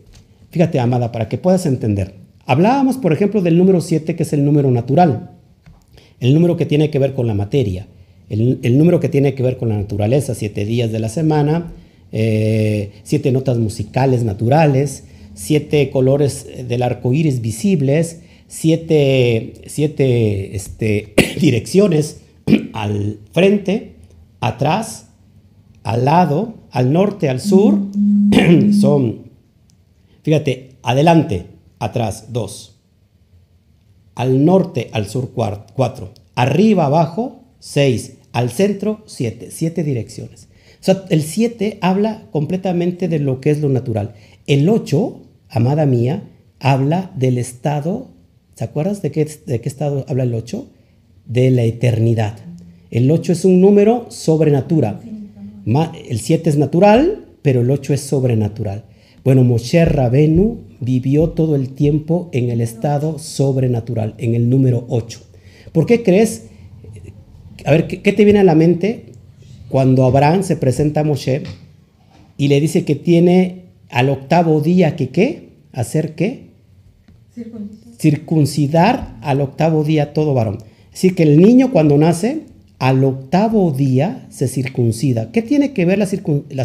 [0.52, 2.14] fíjate, amada, para que puedas entender.
[2.46, 5.32] Hablábamos, por ejemplo, del número 7, que es el número natural,
[6.20, 7.88] el número que tiene que ver con la materia,
[8.30, 11.74] el, número que tiene que ver con la naturaleza, siete días de la semana,
[12.14, 18.20] eh, siete notas musicales naturales, siete colores del arco iris visibles,
[18.52, 22.22] siete, siete este, direcciones
[22.74, 23.96] al frente,
[24.42, 25.08] atrás,
[25.84, 27.80] al lado, al norte, al sur.
[28.80, 29.32] Son,
[30.24, 31.46] fíjate, adelante,
[31.80, 32.80] atrás, dos.
[34.16, 36.12] Al norte, al sur, cuatro.
[36.36, 38.18] Arriba, abajo, seis.
[38.34, 39.50] Al centro, siete.
[39.50, 40.50] Siete direcciones.
[40.82, 44.14] O sea, el siete habla completamente de lo que es lo natural.
[44.46, 46.24] El ocho, amada mía,
[46.60, 48.11] habla del estado.
[48.62, 50.70] ¿Se acuerdas de qué, de qué estado habla el ocho?
[51.26, 52.38] De la eternidad.
[52.92, 55.00] El ocho es un número sobrenatural.
[56.08, 58.86] El siete es natural, pero el ocho es sobrenatural.
[59.24, 65.20] Bueno, Moshe Rabenu vivió todo el tiempo en el estado sobrenatural, en el número 8.
[65.72, 66.46] ¿Por qué crees?
[67.66, 69.06] A ver, ¿qué, te viene a la mente
[69.70, 71.42] cuando Abraham se presenta a Moshe
[72.38, 75.50] y le dice que tiene al octavo día que qué?
[75.72, 76.52] ¿Hacer qué?
[77.34, 80.58] Circuncidar, Circuncidar al octavo día todo varón.
[80.86, 82.42] Es decir, que el niño cuando nace,
[82.80, 85.32] al octavo día se circuncida.
[85.32, 86.08] ¿Qué tiene que ver la,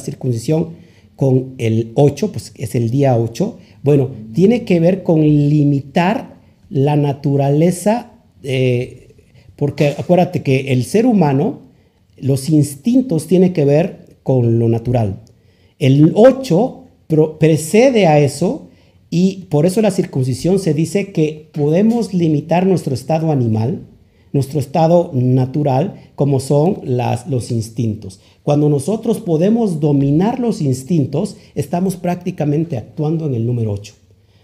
[0.01, 0.71] circuncisión?
[1.17, 6.37] con el 8, pues es el día 8, bueno, tiene que ver con limitar
[6.69, 9.15] la naturaleza, eh,
[9.57, 11.61] porque acuérdate que el ser humano,
[12.19, 15.23] los instintos tienen que ver con lo natural.
[15.79, 16.85] El 8
[17.39, 18.66] precede a eso
[19.19, 23.87] y por eso la circuncisión se dice que podemos limitar nuestro estado animal,
[24.35, 28.21] nuestro estado natural, como son los instintos.
[28.43, 33.95] Cuando nosotros podemos dominar los instintos, estamos prácticamente actuando en el número 8.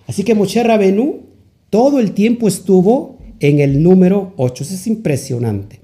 [0.06, 1.20] Así que Moshe Rabenu
[1.68, 4.64] todo el tiempo estuvo en el número 8.
[4.64, 5.80] Eso es impresionante.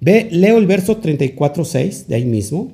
[0.00, 2.70] Ve, leo el verso 34.6 de ahí mismo.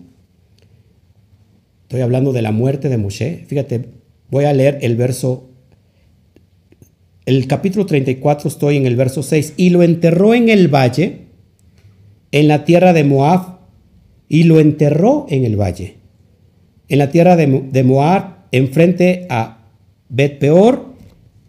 [1.84, 3.46] Estoy hablando de la muerte de Moshe.
[3.46, 3.86] Fíjate,
[4.28, 5.53] voy a leer el verso
[7.26, 11.22] el capítulo 34 estoy en el verso 6, y lo enterró en el valle,
[12.32, 13.58] en la tierra de Moab,
[14.28, 15.96] y lo enterró en el valle,
[16.88, 19.70] en la tierra de, Moab, enfrente a
[20.08, 20.94] Bet Peor,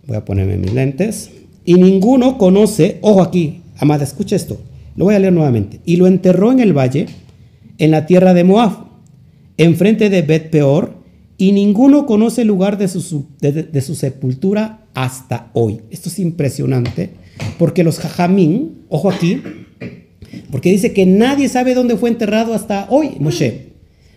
[0.08, 1.32] voy a ponerme mis lentes,
[1.66, 4.58] y ninguno conoce, ojo aquí, amada, escucha esto,
[4.96, 7.08] lo voy a leer nuevamente, y lo enterró en el valle,
[7.80, 8.86] en la tierra de Moab,
[9.58, 10.94] enfrente de Bet Peor,
[11.38, 15.82] y ninguno conoce el lugar de su, de su sepultura hasta hoy.
[15.92, 17.12] Esto es impresionante
[17.60, 19.42] porque los jajamín, ojo aquí,
[20.52, 23.74] porque dice que nadie sabe dónde fue enterrado hasta hoy Moshe.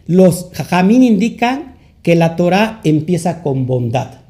[0.06, 4.22] Los jajamín indican que la Torah empieza con bondad.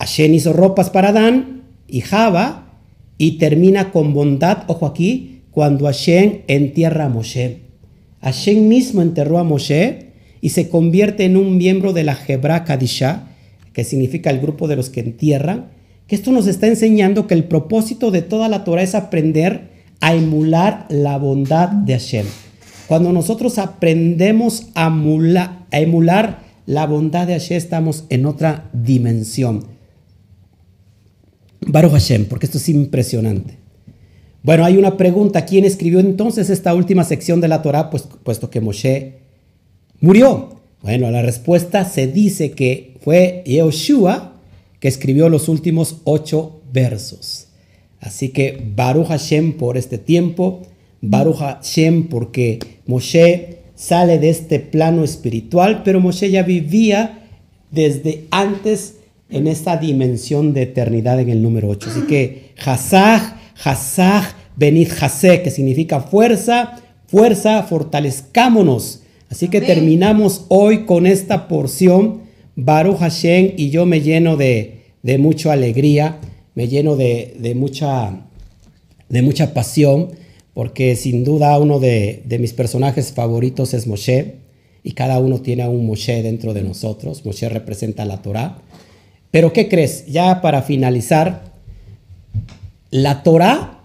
[0.00, 2.80] Hashem hizo ropas para Adán y Java
[3.18, 7.60] y termina con bondad, ojo aquí, cuando Hashem entierra a Moshe.
[8.20, 13.28] Hashem mismo enterró a Moshe y se convierte en un miembro de la Hebra Kadisha,
[13.76, 15.66] que significa el grupo de los que entierran,
[16.06, 19.68] que esto nos está enseñando que el propósito de toda la Torah es aprender
[20.00, 22.24] a emular la bondad de Hashem.
[22.86, 24.86] Cuando nosotros aprendemos a,
[25.72, 29.66] emular la bondad de Hashem, estamos en otra dimensión.
[31.60, 33.58] Baruch Hashem, porque esto es impresionante.
[34.42, 35.44] Bueno, hay una pregunta.
[35.44, 37.90] ¿Quién escribió entonces esta última sección de la Torah?
[37.90, 39.18] Pues, puesto que Moshe
[40.00, 40.62] murió.
[40.80, 44.32] Bueno, la respuesta se dice que fue Yehoshua
[44.80, 47.46] que escribió los últimos ocho versos.
[48.00, 50.62] Así que Baruch Hashem por este tiempo,
[51.00, 57.28] Baruch Hashem porque Moshe sale de este plano espiritual, pero Moshe ya vivía
[57.70, 58.96] desde antes
[59.30, 61.90] en esta dimensión de eternidad en el número 8.
[61.90, 69.02] Así que Hazaj, Hazaj, Benit Haseh, que significa fuerza, fuerza, fortalezcámonos.
[69.30, 72.25] Así que terminamos hoy con esta porción
[72.56, 74.80] Baruch Hashem y yo me lleno de,
[75.18, 76.18] mucha alegría,
[76.54, 78.22] me lleno de, mucha,
[79.10, 80.12] de mucha pasión,
[80.54, 84.36] porque sin duda uno de, mis personajes favoritos es Moshe,
[84.82, 87.26] y cada uno tiene a un Moshe dentro de nosotros.
[87.26, 88.58] Moshe representa la Torah.
[89.30, 90.06] Pero ¿qué crees?
[90.06, 91.52] Ya para finalizar,
[92.90, 93.82] La Torah,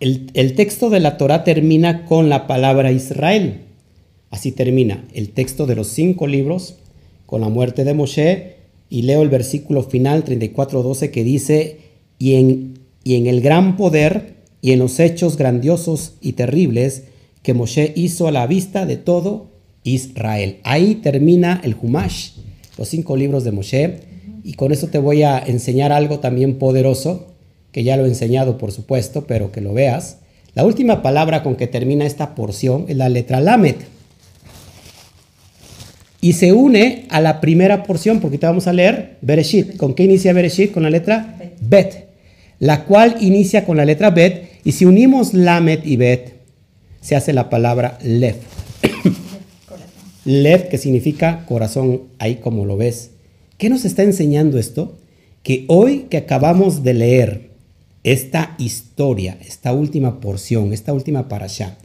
[0.00, 3.60] el, el texto de la Torah termina con la palabra Israel.
[4.30, 6.78] Así termina el texto de los cinco libros
[7.34, 8.58] con la muerte de Moshe
[8.88, 11.78] y leo el versículo final 34.12 que dice,
[12.16, 17.02] y en, y en el gran poder y en los hechos grandiosos y terribles
[17.42, 19.48] que Moshe hizo a la vista de todo
[19.82, 20.58] Israel.
[20.62, 22.34] Ahí termina el Humash,
[22.78, 23.96] los cinco libros de Moshe,
[24.44, 27.34] y con eso te voy a enseñar algo también poderoso,
[27.72, 30.18] que ya lo he enseñado por supuesto, pero que lo veas.
[30.54, 33.74] La última palabra con que termina esta porción es la letra Lamed
[36.24, 39.76] y se une a la primera porción, porque te vamos a leer Bereshit.
[39.76, 40.72] ¿Con qué inicia Bereshit?
[40.72, 42.06] Con la letra Bet,
[42.60, 46.32] la cual inicia con la letra Bet, y si unimos Lamet y Bet,
[47.02, 48.36] se hace la palabra Lev.
[50.24, 53.10] Lev, que significa corazón, ahí como lo ves.
[53.58, 54.96] ¿Qué nos está enseñando esto?
[55.42, 57.50] Que hoy que acabamos de leer
[58.02, 61.76] esta historia, esta última porción, esta última parasha,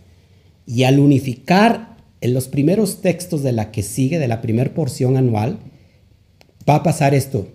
[0.66, 1.89] y al unificar
[2.22, 5.58] en los primeros textos de la que sigue, de la primera porción anual,
[6.70, 7.48] va a pasar esto,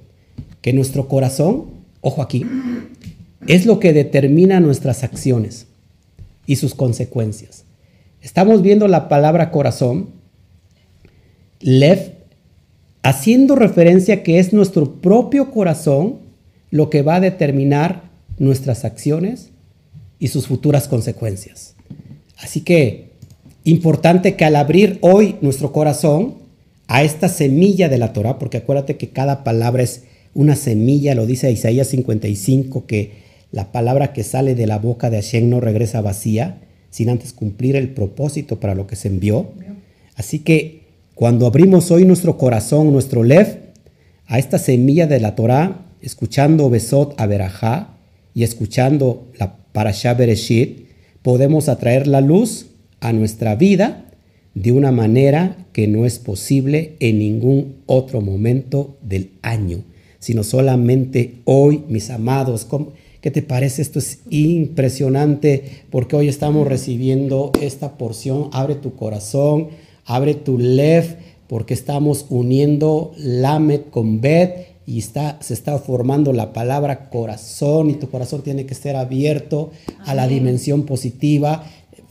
[0.60, 1.66] que nuestro corazón,
[2.00, 2.44] ojo aquí,
[3.46, 5.66] es lo que determina nuestras acciones
[6.46, 7.64] y sus consecuencias.
[8.22, 10.08] Estamos viendo la palabra corazón,
[11.60, 12.14] Lev,
[13.02, 16.20] haciendo referencia que es nuestro propio corazón
[16.70, 19.50] lo que va a determinar nuestras acciones
[20.18, 21.74] y sus futuras consecuencias.
[22.38, 23.13] Así que
[23.64, 26.34] Importante que al abrir hoy nuestro corazón
[26.86, 30.02] a esta semilla de la Torah, porque acuérdate que cada palabra es
[30.34, 33.12] una semilla, lo dice Isaías 55, que
[33.52, 36.60] la palabra que sale de la boca de Hashem no regresa vacía,
[36.90, 39.48] sin antes cumplir el propósito para lo que se envió.
[40.14, 40.82] Así que
[41.14, 43.60] cuando abrimos hoy nuestro corazón, nuestro lev,
[44.26, 47.96] a esta semilla de la Torah, escuchando Besot Averajá
[48.34, 50.88] y escuchando la Parashá Bereshit,
[51.22, 52.66] podemos atraer la luz
[53.04, 54.06] a nuestra vida
[54.54, 59.84] de una manera que no es posible en ningún otro momento del año,
[60.18, 62.66] sino solamente hoy, mis amados.
[63.20, 63.82] ¿Qué te parece?
[63.82, 68.48] Esto es impresionante porque hoy estamos recibiendo esta porción.
[68.52, 69.68] Abre tu corazón,
[70.06, 76.52] abre tu lev, porque estamos uniendo Lamet con Bet y está, se está formando la
[76.52, 79.70] palabra corazón y tu corazón tiene que estar abierto
[80.04, 81.64] a la dimensión positiva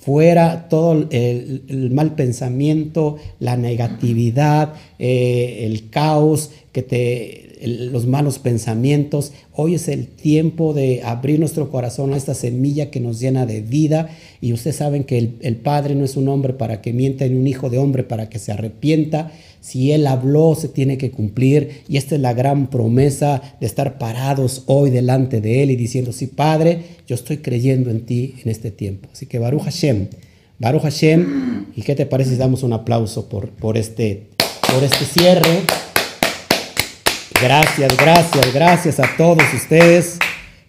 [0.04, 9.32] fuera todo el, mal pensamiento, la negatividad, eh, el caos, que te, los malos pensamientos.
[9.54, 13.62] Hoy es el tiempo de abrir nuestro corazón a esta semilla que nos llena de
[13.62, 14.10] vida.
[14.41, 17.36] Y ustedes saben que el, el Padre no es un hombre para que mienta, ni
[17.36, 19.32] un hijo de hombre para que se arrepienta.
[19.64, 21.84] Si Él habló, se tiene que cumplir.
[21.88, 26.11] Y esta es la gran promesa de estar parados hoy delante de Él y diciendo,
[26.11, 29.07] sí, Padre, yo estoy creyendo en ti en este tiempo.
[29.14, 30.09] Así que Baruch Hashem,
[30.59, 31.68] Baruch Hashem.
[31.78, 34.28] ¿Y qué te parece si damos un aplauso por, por, este,
[34.70, 35.61] por este cierre?
[37.41, 40.20] Gracias, gracias, gracias a todos ustedes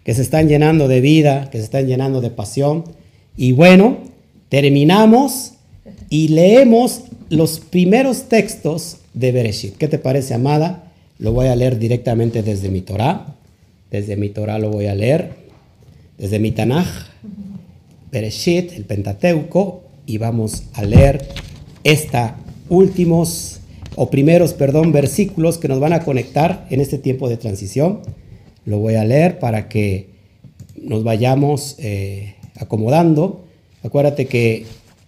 [0.04, 2.84] que se están llenando de vida, que se están llenando de pasión.
[3.36, 3.98] Y bueno,
[4.50, 5.53] terminamos
[6.14, 9.76] y leemos los primeros textos de Bereshit.
[9.76, 10.92] ¿Qué te parece, amada?
[11.18, 13.34] Lo voy a leer directamente desde mi Torah.
[13.90, 15.32] Desde mi Torah lo voy a leer.
[16.16, 16.86] Desde mi Tanaj,
[18.12, 21.26] Bereshit, el Pentateuco, y vamos a leer
[21.82, 22.36] esta
[22.68, 23.58] últimos
[23.96, 28.02] o primeros, perdón, versículos que nos van a conectar en este tiempo de transición.
[28.66, 30.10] Lo voy a leer para que
[30.80, 33.44] nos vayamos eh, acomodando.
[33.82, 34.64] Acuérdate que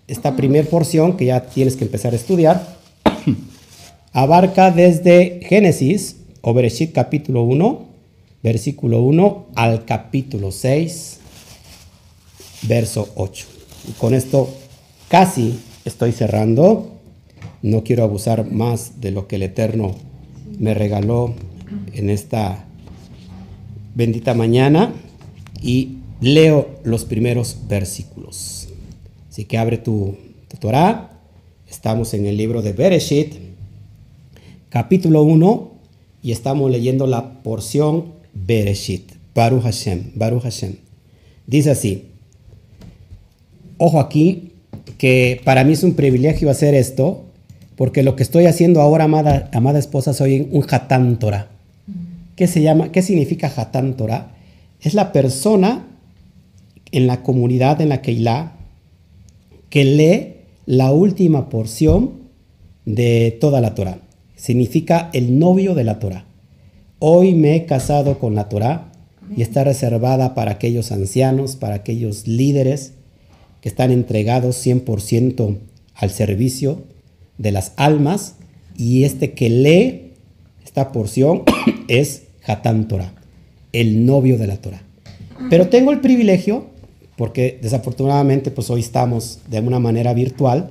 [0.09, 2.77] esta primera porción que ya tienes que empezar a estudiar
[4.13, 7.87] abarca desde Génesis o Bereshit capítulo 1,
[8.43, 11.19] versículo 1 al capítulo 6,
[12.63, 13.47] verso 8.
[13.89, 14.49] Y con esto
[15.09, 16.93] casi estoy cerrando.
[17.63, 19.95] No quiero abusar más de lo que el Eterno
[20.59, 21.35] me regaló
[21.93, 22.65] en esta
[23.95, 24.93] bendita mañana
[25.61, 28.56] y leo los primeros versículos.
[29.37, 30.16] Así que abre tu,
[30.49, 31.11] tu Torah.
[31.68, 33.34] Estamos en el libro de Bereshit,
[34.70, 35.72] capítulo 1,
[36.22, 39.12] y estamos leyendo la porción Bereshit.
[39.34, 40.76] Baruch Hashem, Baruch Hashem.
[41.47, 42.05] Dice así.
[43.76, 44.53] Ojo aquí,
[44.97, 47.26] que para mí es un privilegio hacer esto,
[47.76, 51.51] porque lo que estoy haciendo ahora, amada, amada esposa, soy un Hatán Torah.
[52.37, 54.34] ¿Qué, se llama, ¿Qué significa Hatán Torah?
[54.80, 55.84] Es la persona
[56.91, 58.56] en la comunidad, en la Keilah,
[59.71, 60.37] que lee
[60.67, 62.27] la última porción
[62.85, 64.01] de toda la Torah.
[64.37, 66.27] Significa el novio de la Torah.
[66.99, 68.93] Hoy me he casado con la Torah
[69.35, 72.93] y está reservada para aquellos ancianos, para aquellos líderes
[73.61, 75.59] que están entregados 100%
[75.95, 76.85] al servicio
[77.39, 78.37] de las almas
[78.77, 80.12] y este que lee
[80.64, 81.43] esta porción
[81.89, 83.14] es Hatán Torah,
[83.73, 84.83] el novio de la Torah.
[85.51, 86.67] Pero tengo el privilegio,
[87.17, 90.71] porque desafortunadamente pues hoy estamos de una manera virtual,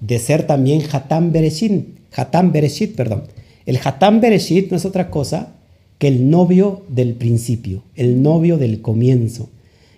[0.00, 3.24] de ser también Hatán Bereshit, Hatán Bereshit, perdón.
[3.66, 5.54] El Hatán Bereshit no es otra cosa
[5.98, 9.50] que el novio del principio, el novio del comienzo.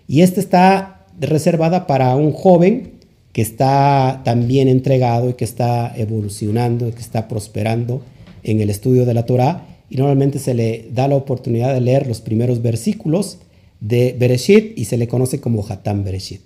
[0.09, 2.93] Y este está reservada para un joven
[3.33, 8.03] que está también entregado y que está evolucionando y que está prosperando
[8.43, 12.07] en el estudio de la Torah y normalmente se le da la oportunidad de leer
[12.07, 13.39] los primeros versículos
[13.83, 16.41] de Bereshit y se le conoce como Hatam Bereshit.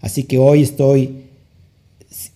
[0.00, 1.24] Así que hoy estoy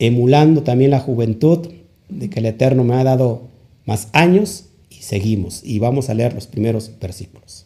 [0.01, 1.69] emulando también la juventud
[2.09, 3.43] de que el Eterno me ha dado
[3.87, 7.65] más años y seguimos y vamos a leer los primeros versículos.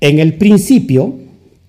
[0.00, 1.14] En el principio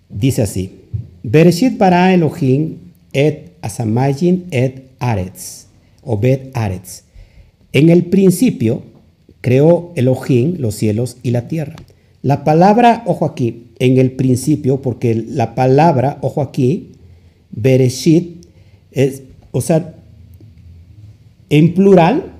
[0.09, 0.81] dice así:
[1.23, 2.77] Bereshit para Elohim
[3.13, 5.65] et asamayin et aretz,
[6.03, 7.01] o bet aretz.
[7.73, 8.83] En el principio
[9.41, 11.75] creó Elohim los cielos y la tierra.
[12.25, 16.93] La palabra, ojo aquí, en el principio, porque la palabra, ojo aquí,
[17.51, 18.47] Bereshit,
[18.91, 19.21] es,
[19.51, 19.93] o sea,
[21.51, 22.31] en plural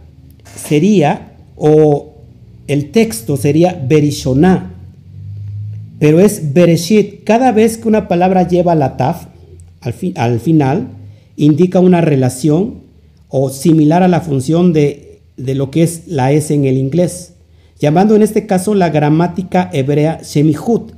[0.56, 2.16] sería, o
[2.68, 4.74] el texto sería Berishoná,
[6.00, 7.24] pero es Bereshit.
[7.24, 9.28] Cada vez que una palabra lleva la taf,
[9.82, 10.88] al, final,
[11.38, 12.80] indica una relación
[13.30, 17.35] o similar a la función de, lo que es la S en el inglés,
[17.80, 20.92] llamando en este caso la gramática hebrea Shemihut.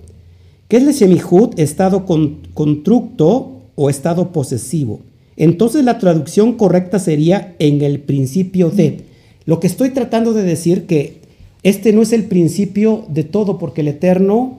[0.67, 1.57] ¿Qué es el Shemihut?
[1.59, 5.01] Estado constructo o estado posesivo.
[5.37, 9.01] Entonces la traducción correcta sería en el principio de.
[9.45, 11.21] Lo que estoy tratando de decir que
[11.63, 14.57] este no es el principio de todo, porque el eterno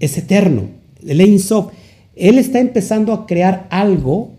[0.00, 0.64] es eterno.
[1.06, 1.38] El Ein
[2.16, 4.30] Él está empezando a crear algo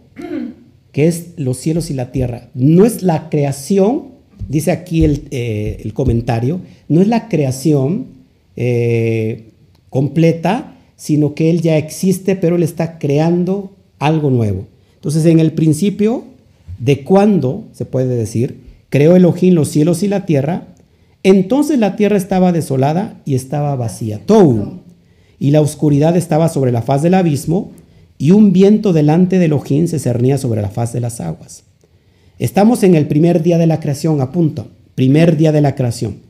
[0.91, 2.49] que es los cielos y la tierra.
[2.53, 4.11] No es la creación,
[4.47, 8.07] dice aquí el, eh, comentario, no es la creación
[8.55, 9.49] eh,
[9.89, 14.65] completa, sino que Él ya existe, pero Él está creando algo nuevo.
[14.95, 16.25] Entonces, en el principio,
[16.79, 18.57] de cuándo, se puede decir,
[18.89, 20.67] creó Elohim los cielos y la tierra,
[21.23, 24.19] entonces la tierra estaba desolada y estaba vacía.
[24.25, 24.79] Tou
[25.39, 27.71] y la oscuridad estaba sobre la faz del abismo,
[28.17, 31.63] y un viento delante de Elohim se cernía sobre la faz de las aguas.
[32.41, 34.65] Estamos en el primer día de la creación, a punto,
[34.95, 36.21] primer día de la creación.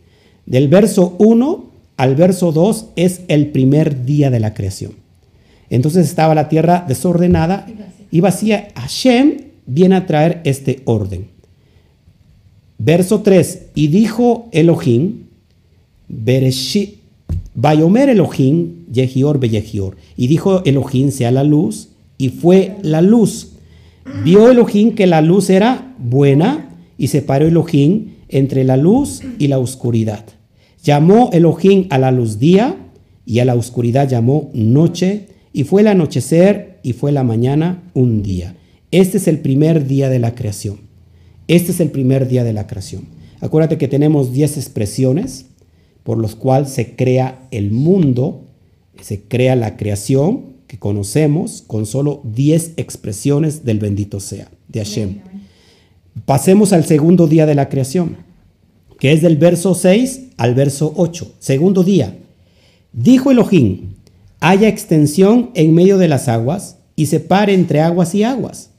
[0.45, 4.91] Del verso 1 al verso 2 es el primer día de la creación.
[5.69, 7.65] Entonces estaba la tierra desordenada
[8.11, 8.67] y vacía.
[8.75, 11.29] Hashem viene a traer este orden.
[12.77, 15.27] Verso 3, y dijo Elohim,
[16.09, 16.97] Bereshit,
[17.55, 19.95] Bayomer Elohim, Yehior Beyehior.
[20.17, 21.87] Y dijo Elohim, sea la luz,
[22.17, 23.53] y fue la luz.
[24.23, 29.59] Vio Elohim que la luz era buena, y separó Elohim entre la luz y la
[29.59, 30.25] oscuridad.
[30.83, 32.75] Llamó Elohim a la luz día,
[33.25, 38.23] y a la oscuridad llamó noche, y fue el anochecer, y fue la mañana un
[38.23, 38.55] día.
[38.91, 40.81] Este es el primer día de la creación.
[41.47, 43.07] Este es el primer día de la creación.
[43.39, 45.47] Acuérdate que tenemos 10 expresiones
[46.03, 48.47] por los cuales se crea el mundo,
[48.99, 55.19] se crea la creación que conocemos con solo 10 expresiones del bendito sea, de Hashem.
[56.25, 58.15] Pasemos al segundo día de la creación,
[58.97, 61.33] que es del verso 6 al verso 8.
[61.39, 62.15] Segundo día.
[62.93, 63.95] Dijo Elohim,
[64.39, 68.69] haya extensión en medio de las aguas y separe entre aguas y aguas.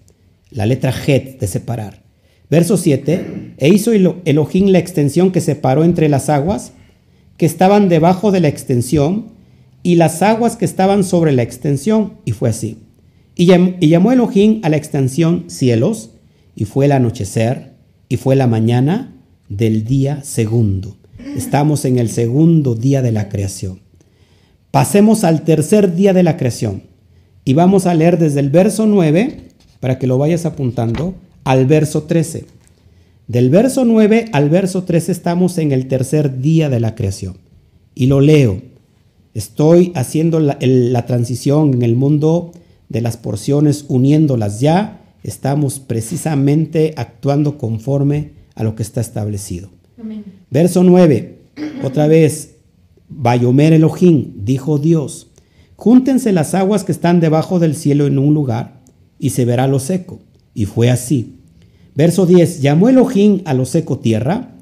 [0.48, 2.00] La letra Het de separar.
[2.48, 3.56] Verso 7.
[3.58, 6.72] E hizo Elohim la extensión que separó entre las aguas
[7.36, 9.31] que estaban debajo de la extensión
[9.82, 12.78] y las aguas que estaban sobre la extensión, y fue así.
[13.34, 16.10] Y, llamó Elohim a la extensión cielos,
[16.54, 17.72] y fue el anochecer,
[18.08, 19.14] y fue la mañana
[19.48, 20.96] del día segundo.
[21.36, 23.80] Estamos en el segundo día de la creación.
[24.70, 26.84] Pasemos al tercer día de la creación,
[27.44, 29.48] y vamos a leer desde el verso 9,
[29.80, 31.14] para que lo vayas apuntando,
[31.44, 32.44] al verso 13.
[33.26, 37.38] Del verso 9 al verso 13 estamos en el tercer día de la creación.
[37.94, 38.62] Y lo leo.
[39.34, 42.52] Estoy haciendo la, transición en el mundo
[42.88, 45.00] de las porciones, uniéndolas ya.
[45.22, 49.70] Estamos precisamente actuando conforme a lo que está establecido.
[50.50, 51.38] Verso 9.
[51.82, 52.56] Otra vez.
[53.14, 55.28] Bayomer Elohim, dijo Dios.
[55.76, 58.80] Júntense las aguas que están debajo del cielo en un lugar
[59.18, 60.20] y se verá lo seco.
[60.54, 61.40] Y fue así.
[61.94, 62.62] Verso 10.
[62.62, 64.52] Llamó Elohim a lo seco tierra,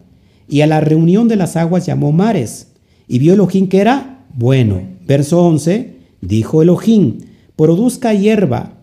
[0.48, 2.72] y a la reunión de las aguas llamó mares.
[3.06, 4.82] Y vio Elohim que era bueno.
[5.06, 7.18] Verso 11, dijo Elohim,
[7.56, 8.78] produzca hierba,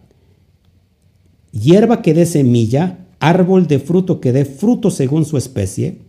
[1.51, 5.99] hierba que dé semilla, árbol de fruto que dé fruto según su especie,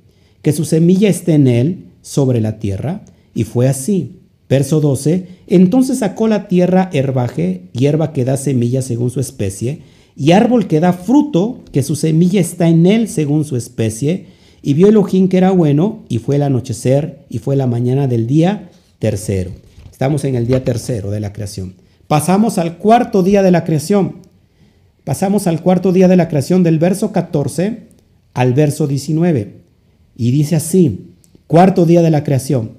[0.42, 3.04] que su semilla esté en él sobre la tierra.
[3.34, 4.16] Y fue así.
[4.48, 9.82] Verso 12, entonces sacó la tierra herbaje, hierba que da semilla según su especie,
[10.16, 14.26] y árbol que da fruto, que su semilla está en él según su especie.
[14.62, 18.26] Y vio Elohim que era bueno, y fue el anochecer, y fue la mañana del
[18.26, 18.67] día
[18.98, 19.50] tercero.
[19.90, 21.74] Estamos en el día tercero de la creación.
[22.06, 24.22] Pasamos al cuarto día de la creación.
[25.04, 27.88] Pasamos al cuarto día de la creación del verso 14
[28.34, 29.56] al verso 19.
[30.16, 31.14] Y dice así,
[31.46, 32.72] cuarto día de la creación.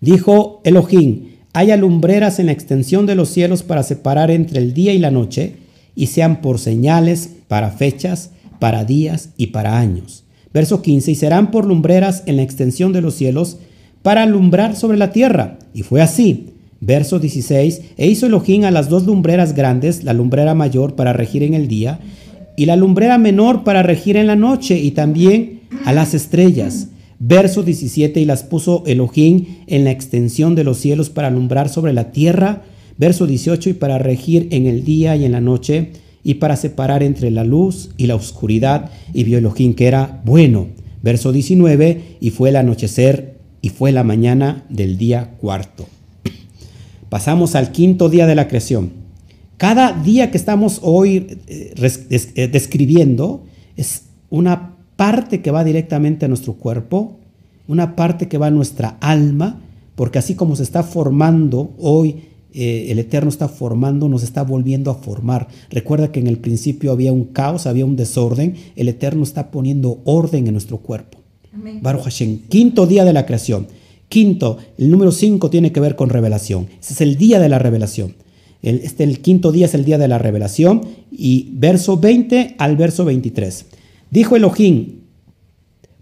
[0.00, 4.92] Dijo Elohim, haya lumbreras en la extensión de los cielos para separar entre el día
[4.92, 5.56] y la noche,
[5.94, 10.24] y sean por señales, para fechas, para días y para años.
[10.54, 13.58] Verso 15, y serán por lumbreras en la extensión de los cielos,
[14.02, 15.58] para alumbrar sobre la tierra.
[15.74, 16.48] Y fue así.
[16.80, 21.44] Verso 16, e hizo Elohim a las dos lumbreras grandes, la lumbrera mayor para regir
[21.44, 22.00] en el día,
[22.56, 26.88] y la lumbrera menor para regir en la noche, y también a las estrellas
[27.24, 31.92] Verso 17, y las puso Elohim en la extensión de los cielos para alumbrar sobre
[31.92, 32.64] la tierra.
[32.98, 35.92] Verso 18, y para regir en el día y en la noche,
[36.24, 38.90] y para separar entre la luz y la oscuridad.
[39.14, 40.66] Y vio Elohim que era bueno.
[41.00, 43.31] Verso 19, y fue el anochecer
[43.62, 45.86] y fue la mañana del día cuarto.
[47.08, 48.90] Pasamos al quinto día de la creación.
[49.56, 53.44] Cada día que estamos hoy eh, eh, describiendo
[53.76, 57.18] es una parte que va directamente a nuestro cuerpo,
[57.68, 59.60] una parte que va a nuestra alma,
[59.94, 64.90] porque así como se está formando hoy, eh, el Eterno está formando, nos está volviendo
[64.90, 65.46] a formar.
[65.70, 70.00] Recuerda que en el principio había un caos, había un desorden, el Eterno está poniendo
[70.04, 71.21] orden en nuestro cuerpo.
[71.52, 73.68] Baruch Hashem, quinto día de la creación.
[74.08, 76.68] Quinto, el número cinco tiene que ver con revelación.
[76.80, 78.14] Ese es el día de la revelación.
[78.62, 82.76] El, este, el quinto día es el día de la revelación y verso 20 al
[82.76, 83.66] verso 23.
[84.10, 85.00] Dijo Elohim,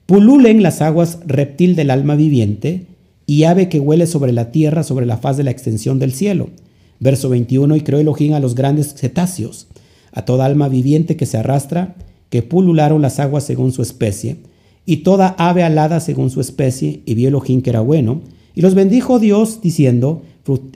[0.07, 2.86] pululen las aguas reptil del alma viviente
[3.26, 6.51] y ave que huele sobre la tierra, sobre la faz de la extensión del cielo.
[6.98, 9.68] Verso 21, y creó Elohim a los grandes cetáceos,
[10.12, 11.94] a toda alma viviente que se arrastra,
[12.28, 14.38] que pulularon las aguas según su especie,
[14.91, 18.22] y toda ave alada según su especie, y vio Elohim que era bueno,
[18.57, 20.22] y los bendijo Dios diciendo,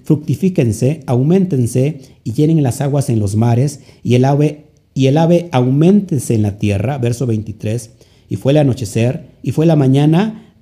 [0.04, 5.48] fructifíquense, aumentense, y llenen las aguas en los mares, y el ave y el ave
[5.50, 7.90] aumentese en la tierra, verso 23,
[8.28, 10.54] y fue el anochecer, y fue la mañana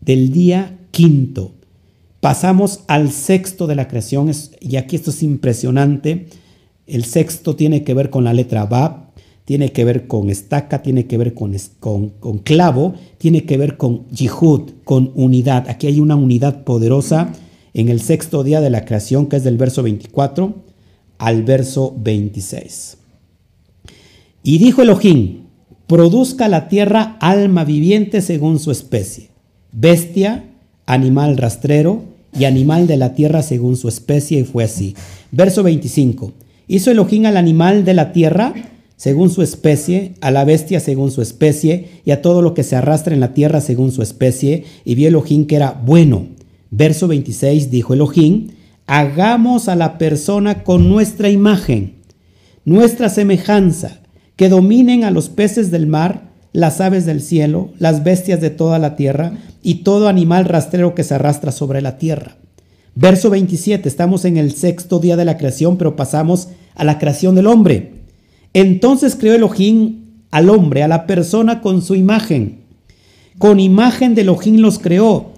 [0.00, 1.52] del día quinto.
[2.20, 4.32] Pasamos al sexto de la creación,
[4.62, 6.28] y aquí esto es impresionante.
[6.86, 9.03] El sexto tiene que ver con la letra Bab,
[9.44, 14.08] tiene que ver con estaca, tiene que ver con, con, clavo, tiene que ver con
[14.08, 15.68] yihud, con unidad.
[15.68, 17.32] Aquí hay una unidad poderosa
[17.74, 20.54] en el sexto día de la creación, que es del verso 24
[21.18, 22.96] al verso 26.
[24.42, 25.44] Y dijo Elohim,
[25.86, 29.28] produzca la tierra alma viviente según su especie,
[29.72, 30.44] bestia,
[30.86, 32.02] animal rastrero
[32.38, 34.94] y animal de la tierra según su especie, y fue así.
[35.30, 36.32] Verso 25.
[36.66, 38.54] Hizo Elohim al animal de la tierra
[39.04, 42.74] según su especie, a la bestia según su especie, y a todo lo que se
[42.74, 46.28] arrastra en la tierra según su especie, y vio Elohim que era bueno.
[46.70, 48.52] Verso 26 dijo Elohim,
[48.86, 51.96] hagamos a la persona con nuestra imagen,
[52.64, 53.98] nuestra semejanza,
[54.36, 58.78] que dominen a los peces del mar, las aves del cielo, las bestias de toda
[58.78, 62.36] la tierra y todo animal rastrero que se arrastra sobre la tierra.
[62.94, 67.34] Verso 27, estamos en el sexto día de la creación, pero pasamos a la creación
[67.34, 68.03] del hombre.
[68.54, 70.00] Entonces creó Elohim
[70.30, 72.62] al hombre, a la persona con su imagen.
[73.36, 75.32] Con imagen de Elohim los creó.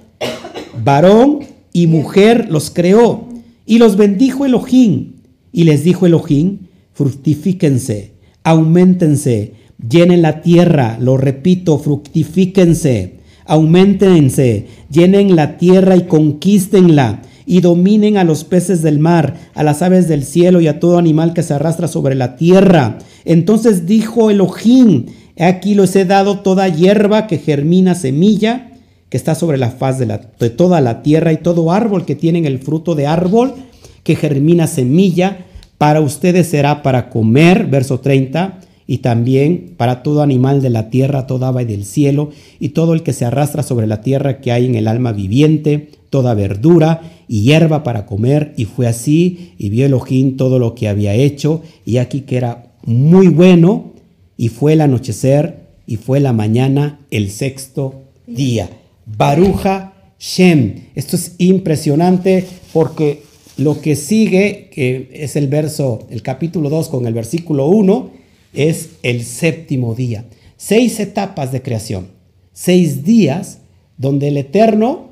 [0.84, 1.40] Varón
[1.72, 3.26] y mujer los creó.
[3.66, 5.14] Y los bendijo Elohim.
[5.52, 6.58] Y les dijo Elohim,
[6.92, 9.54] fructifíquense aumentense,
[9.90, 13.14] llenen la tierra, lo repito, fructifíquense,
[13.44, 19.80] aumentense, llenen la tierra y conquístenla y dominen a los peces del mar, a las
[19.80, 22.98] aves del cielo y a todo animal que se arrastra sobre la tierra.
[23.24, 25.06] Entonces dijo Elohim,
[25.38, 28.72] aquí les he dado toda hierba que germina semilla,
[29.08, 32.58] que está sobre la faz de, toda la tierra, y todo árbol que tiene el
[32.58, 33.54] fruto de árbol,
[34.02, 35.46] que germina semilla,
[35.78, 41.26] para ustedes será para comer, verso 30, y también para todo animal de la tierra,
[41.26, 44.66] toda ave del cielo, y todo el que se arrastra sobre la tierra que hay
[44.66, 48.54] en el alma viviente, toda verdura y hierba para comer.
[48.56, 52.74] Y fue así, y vio Elohim todo lo que había hecho, y aquí que era
[52.84, 53.92] muy bueno,
[54.36, 58.68] y fue el anochecer, y fue la mañana el sexto día.
[59.06, 60.86] Baruja Shem.
[60.94, 63.22] Esto es impresionante porque
[63.56, 68.10] lo que sigue, que es el verso, el capítulo 2 con el versículo 1,
[68.52, 70.24] es el séptimo día.
[70.56, 72.08] Seis etapas de creación,
[72.52, 73.60] seis días
[73.98, 75.05] donde el Eterno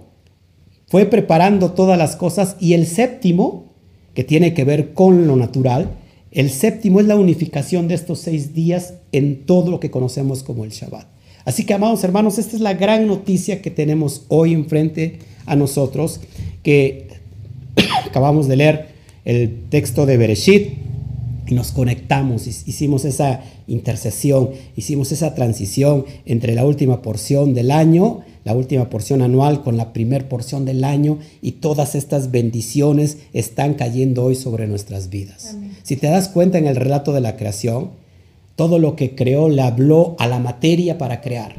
[0.95, 3.65] fue preparando todas las cosas y el séptimo,
[4.15, 5.91] que tiene que ver con lo natural,
[6.31, 10.63] el séptimo es la unificación de estos seis días en todo lo que conocemos como
[10.63, 11.09] el Shabbat.
[11.45, 16.21] Así que, amados hermanos, esta es la gran noticia que tenemos hoy enfrente a nosotros,
[16.63, 17.09] que
[18.07, 18.87] acabamos de leer
[19.25, 20.75] el texto de Bereshit
[21.47, 28.21] y nos conectamos, hicimos esa intercesión, hicimos esa transición entre la última porción del año,
[28.45, 33.75] la última porción anual con la primera porción del año y todas estas bendiciones están
[33.75, 35.57] cayendo hoy sobre nuestras vidas.
[35.83, 37.91] Si te das cuenta en el relato de la creación,
[38.57, 41.55] todo lo que creó le habló a la materia para crear.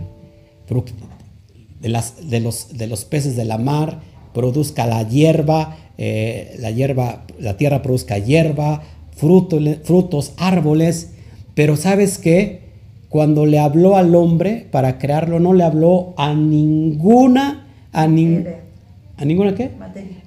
[1.81, 3.99] De, las, de, los, de los peces de la mar,
[4.33, 8.83] produzca la hierba, eh, la hierba, la tierra produzca hierba,
[9.15, 11.11] frutos, frutos, árboles.
[11.53, 12.65] Pero sabes qué?
[13.09, 19.55] Cuando le habló al hombre para crearlo, no le habló a ninguna, a, ¿a ninguna
[19.55, 19.71] qué?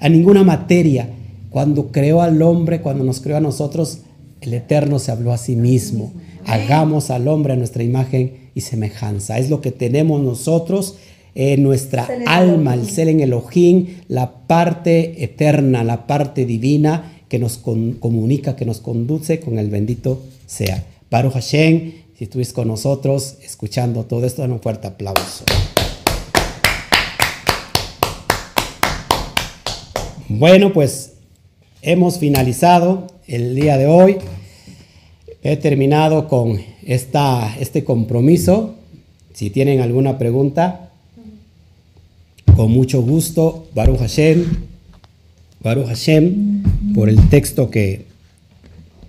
[0.01, 1.11] A ninguna materia.
[1.51, 4.01] Cuando creó al hombre, cuando nos creó a nosotros,
[4.41, 6.13] el Eterno se habló a sí mismo.
[6.47, 9.39] Hagamos al hombre a nuestra imagen y semejanza.
[9.39, 10.97] Es lo que tenemos nosotros
[11.35, 17.59] en nuestra alma, el ser en Elohim, la parte eterna, la parte divina que nos
[17.59, 20.85] comunica, que nos conduce con el bendito sea.
[21.11, 25.45] Baruch Hashem, si estuviste con nosotros escuchando todo esto, dan un fuerte aplauso.
[30.29, 31.13] Bueno, pues
[31.83, 34.19] hemos finalizado el día de hoy
[35.43, 38.75] he terminado con esta, este compromiso.
[39.33, 40.91] Si tienen alguna pregunta,
[42.57, 44.68] con mucho gusto, Baruch Hashem,
[45.61, 46.63] Baruch Hashem,
[46.95, 48.05] por el texto que,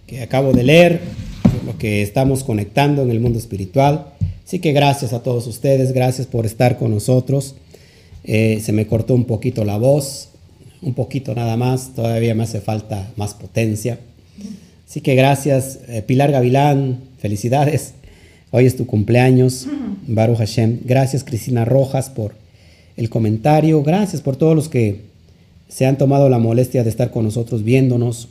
[0.07, 1.01] que acabo de leer,
[1.43, 4.07] por lo que estamos conectando en el mundo espiritual.
[4.45, 7.55] Así que gracias a todos ustedes, gracias por estar con nosotros.
[8.23, 10.29] Eh, se me cortó un poquito la voz,
[10.81, 13.99] un poquito nada más, todavía me hace falta más potencia.
[14.87, 17.93] Así que gracias, eh, Pilar Gavilán, felicidades.
[18.49, 19.67] Hoy es tu cumpleaños,
[20.07, 20.79] Baruch Hashem.
[20.83, 22.33] Gracias, Cristina Rojas, por
[22.97, 23.83] el comentario.
[23.83, 25.08] Gracias por todos los que
[25.69, 28.27] se han tomado la molestia de estar con nosotros viéndonos.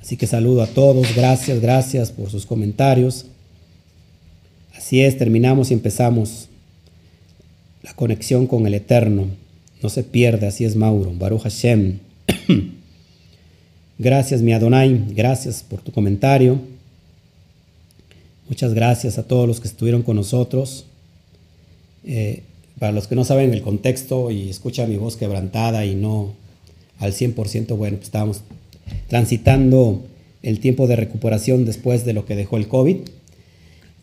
[0.00, 1.16] Así que saludo a todos.
[1.16, 3.26] Gracias, gracias por sus comentarios.
[4.76, 6.48] Así es, terminamos y empezamos
[7.82, 9.26] la conexión con el Eterno.
[9.82, 11.12] No se pierde, así es Mauro.
[11.18, 11.98] Baruch Hashem.
[13.98, 16.60] Gracias, mi Adonai, gracias por tu comentario.
[18.46, 20.84] Muchas gracias a todos los que estuvieron con nosotros.
[22.04, 22.42] Eh,
[22.78, 26.34] para los que no saben el contexto y escuchan mi voz quebrantada y no
[26.98, 28.42] al 100%, bueno, pues estábamos
[29.08, 30.04] transitando
[30.42, 32.96] el tiempo de recuperación después de lo que dejó el COVID.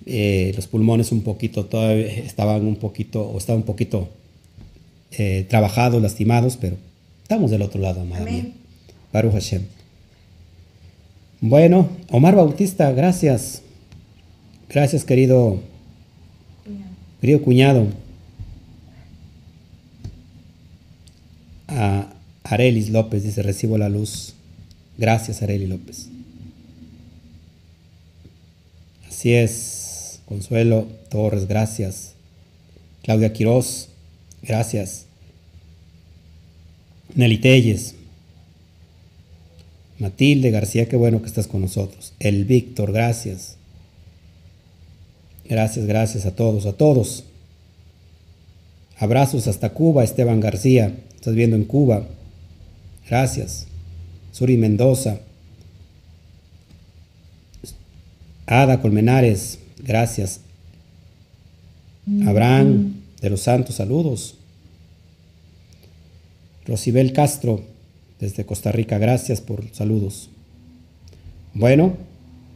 [0.05, 4.09] Eh, los pulmones un poquito, todavía estaban un poquito, o estaban un poquito
[5.11, 6.75] eh, trabajados, lastimados, pero
[7.21, 8.47] estamos del otro lado, amada mía.
[9.11, 9.63] Baruch Hashem.
[11.39, 13.61] Bueno, Omar Bautista, gracias.
[14.69, 15.59] Gracias, querido,
[17.21, 17.87] querido cuñado.
[21.73, 22.13] A
[22.43, 24.33] Arelis López dice, recibo la luz.
[24.97, 26.09] Gracias, Arelis López.
[29.07, 32.13] Así es, Consuelo Torres, gracias.
[33.03, 33.89] Claudia Quiroz,
[34.41, 35.05] gracias.
[37.15, 37.95] Nelly Telles,
[39.99, 42.13] Matilde García, qué bueno que estás con nosotros.
[42.19, 43.57] El Víctor, gracias.
[45.45, 47.25] Gracias, gracias a todos, a todos.
[49.03, 50.95] Abrazos hasta Cuba, Esteban García.
[51.13, 52.07] Estás viendo en Cuba.
[53.05, 53.67] Gracias.
[54.31, 55.19] Suri Mendoza.
[58.45, 60.39] Ada Colmenares, gracias.
[62.25, 64.35] Abraham de los Santos, saludos.
[66.65, 67.61] Rosibel Castro,
[68.21, 68.99] desde Costa Rica.
[68.99, 70.29] Gracias por saludos.
[71.53, 71.97] Bueno,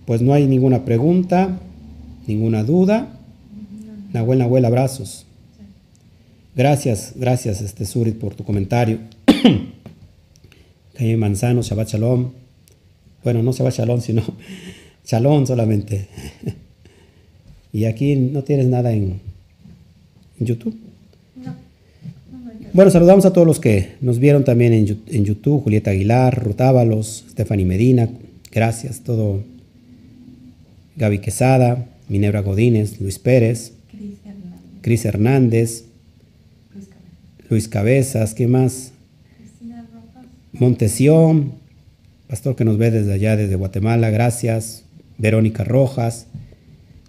[0.05, 1.59] pues no hay ninguna pregunta,
[2.25, 3.19] ninguna duda.
[4.13, 5.26] Nahuel, Nahuel, abrazos.
[6.57, 8.97] Gracias, gracias, este Surit, por tu comentario.
[10.97, 12.31] Calle Manzano, Shabbat Shalom.
[13.23, 14.23] Bueno, no Shabbat Shalom, sino
[15.05, 16.07] Shalom solamente.
[17.71, 19.19] y aquí no tienes nada en
[20.39, 20.75] YouTube.
[22.73, 27.25] Bueno, saludamos a todos los que nos vieron también en, YouTube, Julieta Aguilar, Ruth Ábalos,
[27.29, 28.09] Stephanie Medina,
[28.51, 29.41] gracias, todo,
[30.95, 33.73] Gaby Quesada, Minebra Godínez, Luis Pérez,
[34.81, 35.86] Cris Hernández,
[37.49, 38.91] Luis Cabezas, ¿qué más?
[40.51, 41.53] Montesión,
[42.27, 44.83] pastor que nos ve desde allá, desde Guatemala, gracias.
[45.17, 46.27] Verónica Rojas,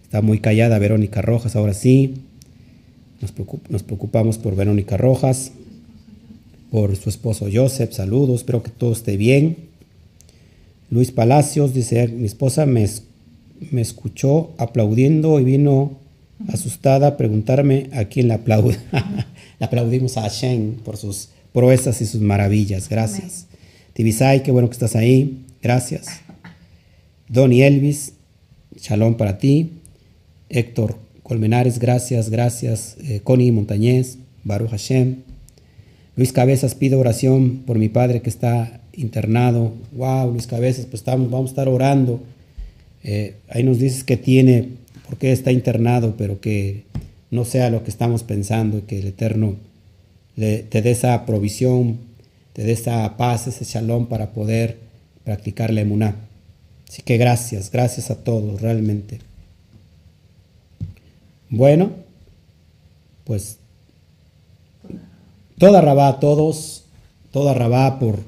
[0.03, 2.14] está muy callada Verónica Rojas, ahora sí.
[3.20, 5.51] Nos, preocupamos por Verónica Rojas,
[6.70, 9.57] por su esposo Joseph, saludos, espero que todo esté bien.
[10.91, 12.89] Luis Palacios dice, mi esposa me,
[13.72, 15.99] me escuchó aplaudiendo y vino
[16.47, 18.76] asustada preguntarme a quién la aplaude.
[19.59, 22.89] le aplaudimos a Hashem por sus proezas y sus maravillas.
[22.89, 23.47] Gracias.
[23.95, 25.45] Tibisay, qué bueno que estás ahí.
[25.62, 26.07] Gracias.
[27.28, 28.12] Donny Elvis,
[28.76, 29.72] shalom para ti.
[30.49, 32.97] Héctor Colmenares, gracias, gracias.
[33.03, 35.16] Eh, Connie Montañez, Baruch Hashem.
[36.16, 39.74] Luis Cabezas, pido oración por mi padre que está internado.
[39.93, 42.22] Wow, Luis Cabezas, pues estamos, vamos a estar orando.
[43.05, 44.70] Eh, ahí nos dices que tiene,
[45.09, 46.85] porque está internado, pero que
[47.31, 49.57] no sea lo que estamos pensando y que el Eterno
[50.37, 51.99] te dé esa provisión,
[52.53, 54.79] te dé esa paz, ese shalom para poder
[55.25, 56.17] practicar la emuná.
[56.89, 59.19] Así que gracias, gracias a todos, realmente.
[61.51, 61.91] Bueno,
[63.25, 63.59] pues
[65.59, 66.85] toda rabá a todos,
[67.33, 68.21] toda rabá por,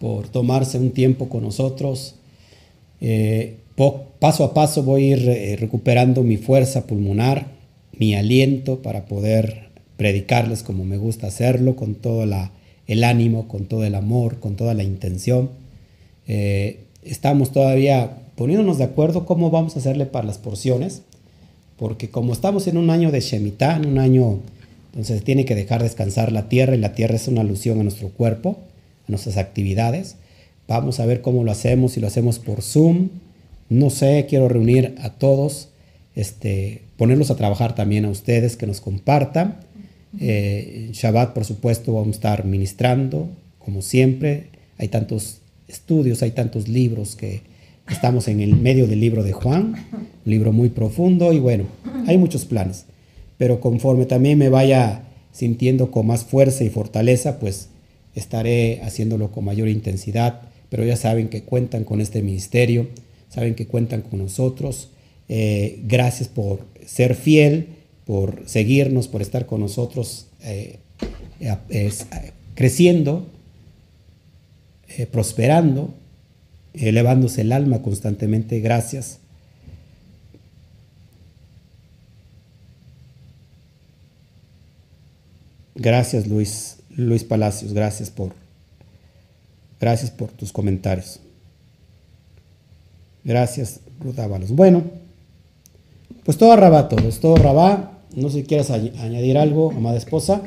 [0.00, 2.14] por tomarse un tiempo con nosotros.
[3.00, 3.58] Eh,
[4.24, 7.48] paso a paso voy a ir eh, recuperando mi fuerza pulmonar,
[7.92, 9.68] mi aliento para poder
[9.98, 12.50] predicarles como me gusta hacerlo, con todo la,
[12.86, 15.50] el ánimo, con todo el amor, con toda la intención.
[16.26, 21.02] Eh, estamos todavía poniéndonos de acuerdo cómo vamos a hacerle para las porciones,
[21.76, 24.38] porque como estamos en un año de Shemitah, en un año,
[24.86, 28.08] entonces tiene que dejar descansar la tierra y la tierra es una alusión a nuestro
[28.08, 28.56] cuerpo,
[29.06, 30.16] a nuestras actividades.
[30.66, 33.10] Vamos a ver cómo lo hacemos, si lo hacemos por Zoom,
[33.68, 35.70] no sé, quiero reunir a todos,
[36.14, 39.60] este, ponerlos a trabajar también a ustedes, que nos compartan.
[40.20, 44.48] Eh, Shabbat, por supuesto, vamos a estar ministrando, como siempre.
[44.78, 47.42] Hay tantos estudios, hay tantos libros que
[47.88, 51.64] estamos en el medio del libro de Juan, un libro muy profundo y bueno,
[52.06, 52.86] hay muchos planes.
[53.36, 55.02] Pero conforme también me vaya
[55.32, 57.68] sintiendo con más fuerza y fortaleza, pues
[58.14, 60.42] estaré haciéndolo con mayor intensidad.
[60.70, 62.88] Pero ya saben que cuentan con este ministerio,
[63.34, 64.90] saben que cuentan con nosotros.
[65.28, 67.68] Eh, gracias por ser fiel,
[68.04, 70.78] por seguirnos, por estar con nosotros eh,
[71.40, 71.92] eh,
[72.54, 73.26] creciendo,
[75.10, 75.94] prosperando,
[76.74, 78.60] elevándose el alma constantemente.
[78.60, 79.18] Gracias.
[85.74, 88.32] Gracias Luis, Luis Palacios, gracias por,
[89.80, 91.18] gracias por tus comentarios.
[93.24, 94.50] Gracias, Ruth Ábalos.
[94.50, 94.82] Bueno,
[96.24, 97.98] pues todo rabá, todo, es todo rabá.
[98.14, 100.42] No sé si quieres añadir algo, amada esposa.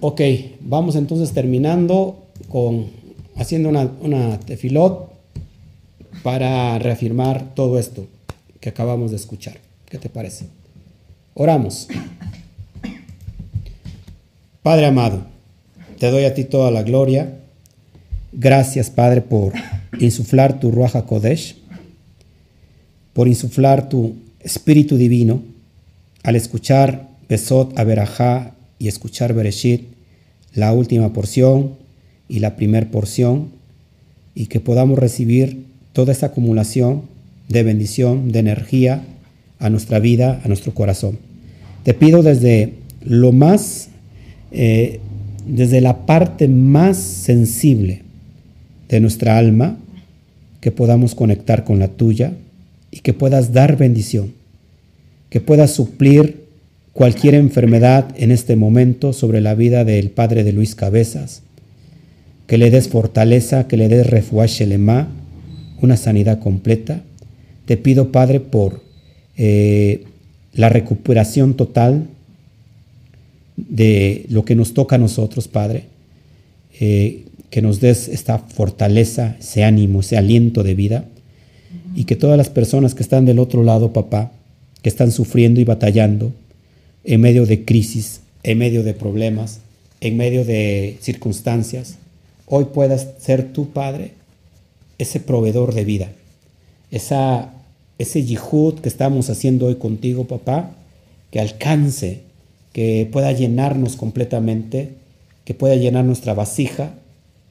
[0.00, 0.20] Ok,
[0.60, 2.86] vamos entonces terminando con
[3.36, 5.10] haciendo una, una tefilot
[6.22, 8.06] para reafirmar todo esto
[8.60, 9.58] que acabamos de escuchar.
[9.86, 10.46] ¿Qué te parece?
[11.34, 11.88] Oramos.
[14.62, 15.22] Padre amado,
[15.98, 17.38] te doy a ti toda la gloria.
[18.32, 19.52] Gracias, Padre, por
[19.98, 21.56] insuflar tu Ruaja Kodesh,
[23.12, 25.42] por insuflar tu Espíritu Divino
[26.22, 29.84] al escuchar Besot Aberajá y escuchar Bereshit,
[30.54, 31.74] la última porción
[32.28, 33.50] y la primera porción,
[34.34, 37.02] y que podamos recibir toda esta acumulación
[37.48, 39.02] de bendición, de energía
[39.58, 41.18] a nuestra vida, a nuestro corazón.
[41.84, 43.88] Te pido desde lo más,
[44.50, 45.00] eh,
[45.46, 48.02] desde la parte más sensible
[48.88, 49.78] de nuestra alma,
[50.66, 52.32] que podamos conectar con la tuya
[52.90, 54.32] y que puedas dar bendición,
[55.30, 56.42] que puedas suplir
[56.92, 61.42] cualquier enfermedad en este momento sobre la vida del padre de Luis Cabezas,
[62.48, 64.60] que le des fortaleza, que le des refuash
[65.82, 67.00] una sanidad completa.
[67.66, 68.82] Te pido, Padre, por
[69.36, 70.02] eh,
[70.52, 72.08] la recuperación total
[73.56, 75.84] de lo que nos toca a nosotros, Padre.
[76.80, 77.22] Eh,
[77.56, 81.06] que nos des esta fortaleza, ese ánimo, ese aliento de vida.
[81.94, 84.30] Y que todas las personas que están del otro lado, papá,
[84.82, 86.34] que están sufriendo y batallando
[87.02, 89.60] en medio de crisis, en medio de problemas,
[90.02, 91.96] en medio de circunstancias,
[92.44, 94.10] hoy puedas ser tu Padre,
[94.98, 96.12] ese proveedor de vida,
[96.90, 97.54] esa,
[97.98, 100.72] ese yihud que estamos haciendo hoy contigo, papá,
[101.30, 102.20] que alcance,
[102.74, 104.90] que pueda llenarnos completamente,
[105.46, 106.92] que pueda llenar nuestra vasija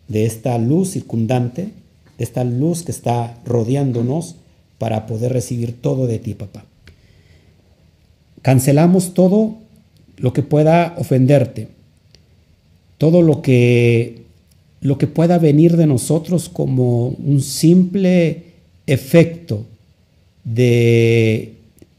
[0.07, 1.69] de esta luz circundante,
[2.17, 4.35] de esta luz que está rodeándonos
[4.77, 6.65] para poder recibir todo de ti, papá.
[8.41, 9.55] Cancelamos todo
[10.17, 11.69] lo que pueda ofenderte,
[12.97, 14.23] todo lo que,
[14.81, 18.43] lo que pueda venir de nosotros como un simple
[18.87, 19.65] efecto
[20.43, 21.53] de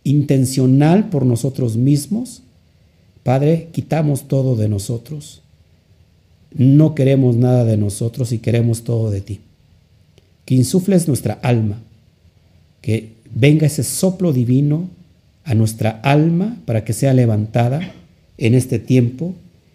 [0.04, 2.42] intencional por nosotros mismos,
[3.26, 5.42] Padre, quitamos todo de nosotros.
[6.52, 9.40] No queremos nada de nosotros y queremos todo de ti.
[10.44, 11.80] Que insufles nuestra alma,
[12.80, 14.88] que venga ese soplo divino
[15.44, 17.92] a nuestra alma para que sea levantada
[18.38, 19.34] en este tiempo,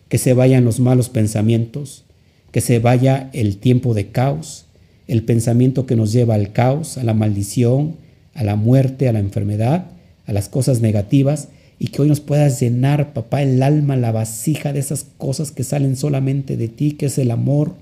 [0.10, 2.04] que se vayan los malos pensamientos,
[2.52, 4.66] que se vaya el tiempo de caos,
[5.08, 7.96] el pensamiento que nos lleva al caos, a la maldición,
[8.34, 9.86] a la muerte, a la enfermedad,
[10.26, 11.50] a las cosas negativas,
[11.82, 15.64] y que hoy nos puedas llenar, papá, el alma, la vasija de esas cosas que
[15.64, 17.74] salen solamente de ti, que es el amor,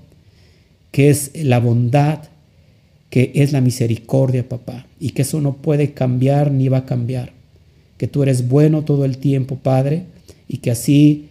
[0.90, 2.20] que es la bondad,
[3.10, 7.32] que es la misericordia, papá, y que eso no puede cambiar ni va a cambiar,
[7.98, 10.04] que tú eres bueno todo el tiempo, Padre,
[10.48, 11.28] y que así,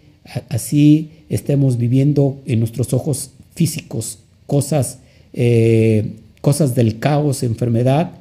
[0.49, 4.99] así estemos viviendo en nuestros ojos físicos cosas,
[5.33, 8.11] eh, cosas del caos, enfermedad,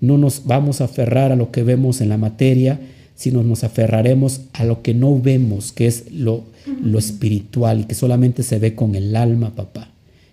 [0.00, 2.78] no nos vamos a aferrar a lo que vemos en la materia,
[3.16, 6.44] sino nos aferraremos a lo que no vemos, que es lo,
[6.82, 9.90] lo espiritual y que solamente se ve con el alma, papá.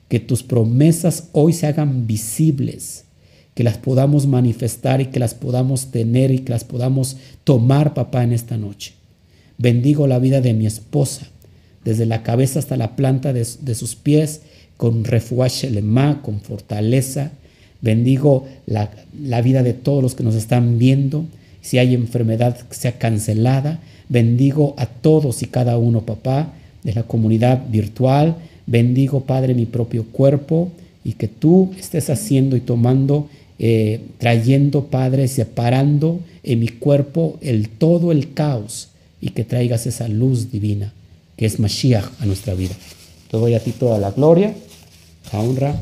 [0.09, 3.05] Que tus promesas hoy se hagan visibles,
[3.55, 7.15] que las podamos manifestar y que las podamos tener y que las podamos
[7.45, 8.93] tomar, papá, en esta noche.
[9.57, 11.27] Bendigo la vida de mi esposa,
[11.85, 14.41] desde la cabeza hasta la planta de, sus pies,
[14.75, 15.71] con refuaje
[16.21, 17.31] con fortaleza.
[17.81, 21.25] Bendigo la, la vida de todos los que nos están viendo
[21.63, 23.79] si hay enfermedad sea cancelada.
[24.09, 26.53] Bendigo a todos y cada uno, papá,
[26.83, 28.35] de la comunidad virtual.
[28.67, 30.71] Bendigo, Padre, mi propio cuerpo
[31.03, 37.69] y que tú estés haciendo y tomando, eh, trayendo, Padre, separando en mi cuerpo el
[37.69, 38.89] todo el caos
[39.19, 40.93] y que traigas esa luz divina
[41.37, 42.75] que es Mashiach a nuestra vida.
[43.29, 44.53] Te doy a ti toda la gloria,
[45.31, 45.75] la honra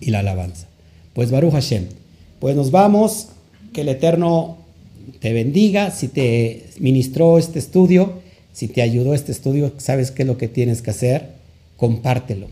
[0.00, 0.66] y la alabanza.
[1.14, 1.86] Pues Baruch Hashem,
[2.38, 3.28] pues nos vamos,
[3.72, 4.57] que el Eterno
[5.20, 8.20] te bendiga, si te ministró este estudio,
[8.52, 11.30] si te ayudó este estudio, sabes qué es lo que tienes que hacer,
[11.76, 12.48] compártelo.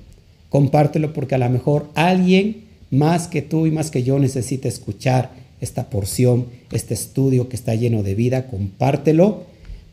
[0.51, 5.31] Compártelo porque a lo mejor alguien más que tú y más que yo necesita escuchar
[5.61, 9.45] esta porción, este estudio que está lleno de vida, compártelo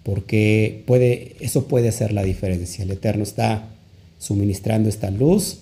[0.04, 2.84] porque puede, eso puede ser la diferencia.
[2.84, 3.70] El Eterno está
[4.20, 5.60] suministrando esta luz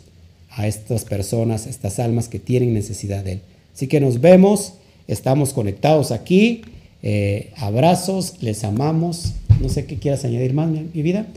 [0.49, 3.41] a estas personas, a estas almas que tienen necesidad de Él.
[3.73, 4.73] Así que nos vemos,
[5.07, 6.63] estamos conectados aquí
[7.03, 9.33] eh, abrazos, les amamos.
[9.59, 11.27] No sé qué quieras añadir más, mi, mi vida.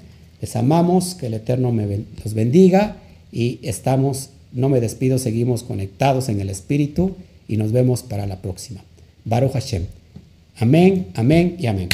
[0.41, 2.97] Les amamos, que el Eterno me los bendiga
[3.33, 7.17] y estamos, no me despido, seguimos conectados en el Espíritu
[7.49, 8.83] y nos vemos para la próxima.
[9.25, 9.87] Baruch Hashem.
[10.57, 11.89] Amén, amén y amén.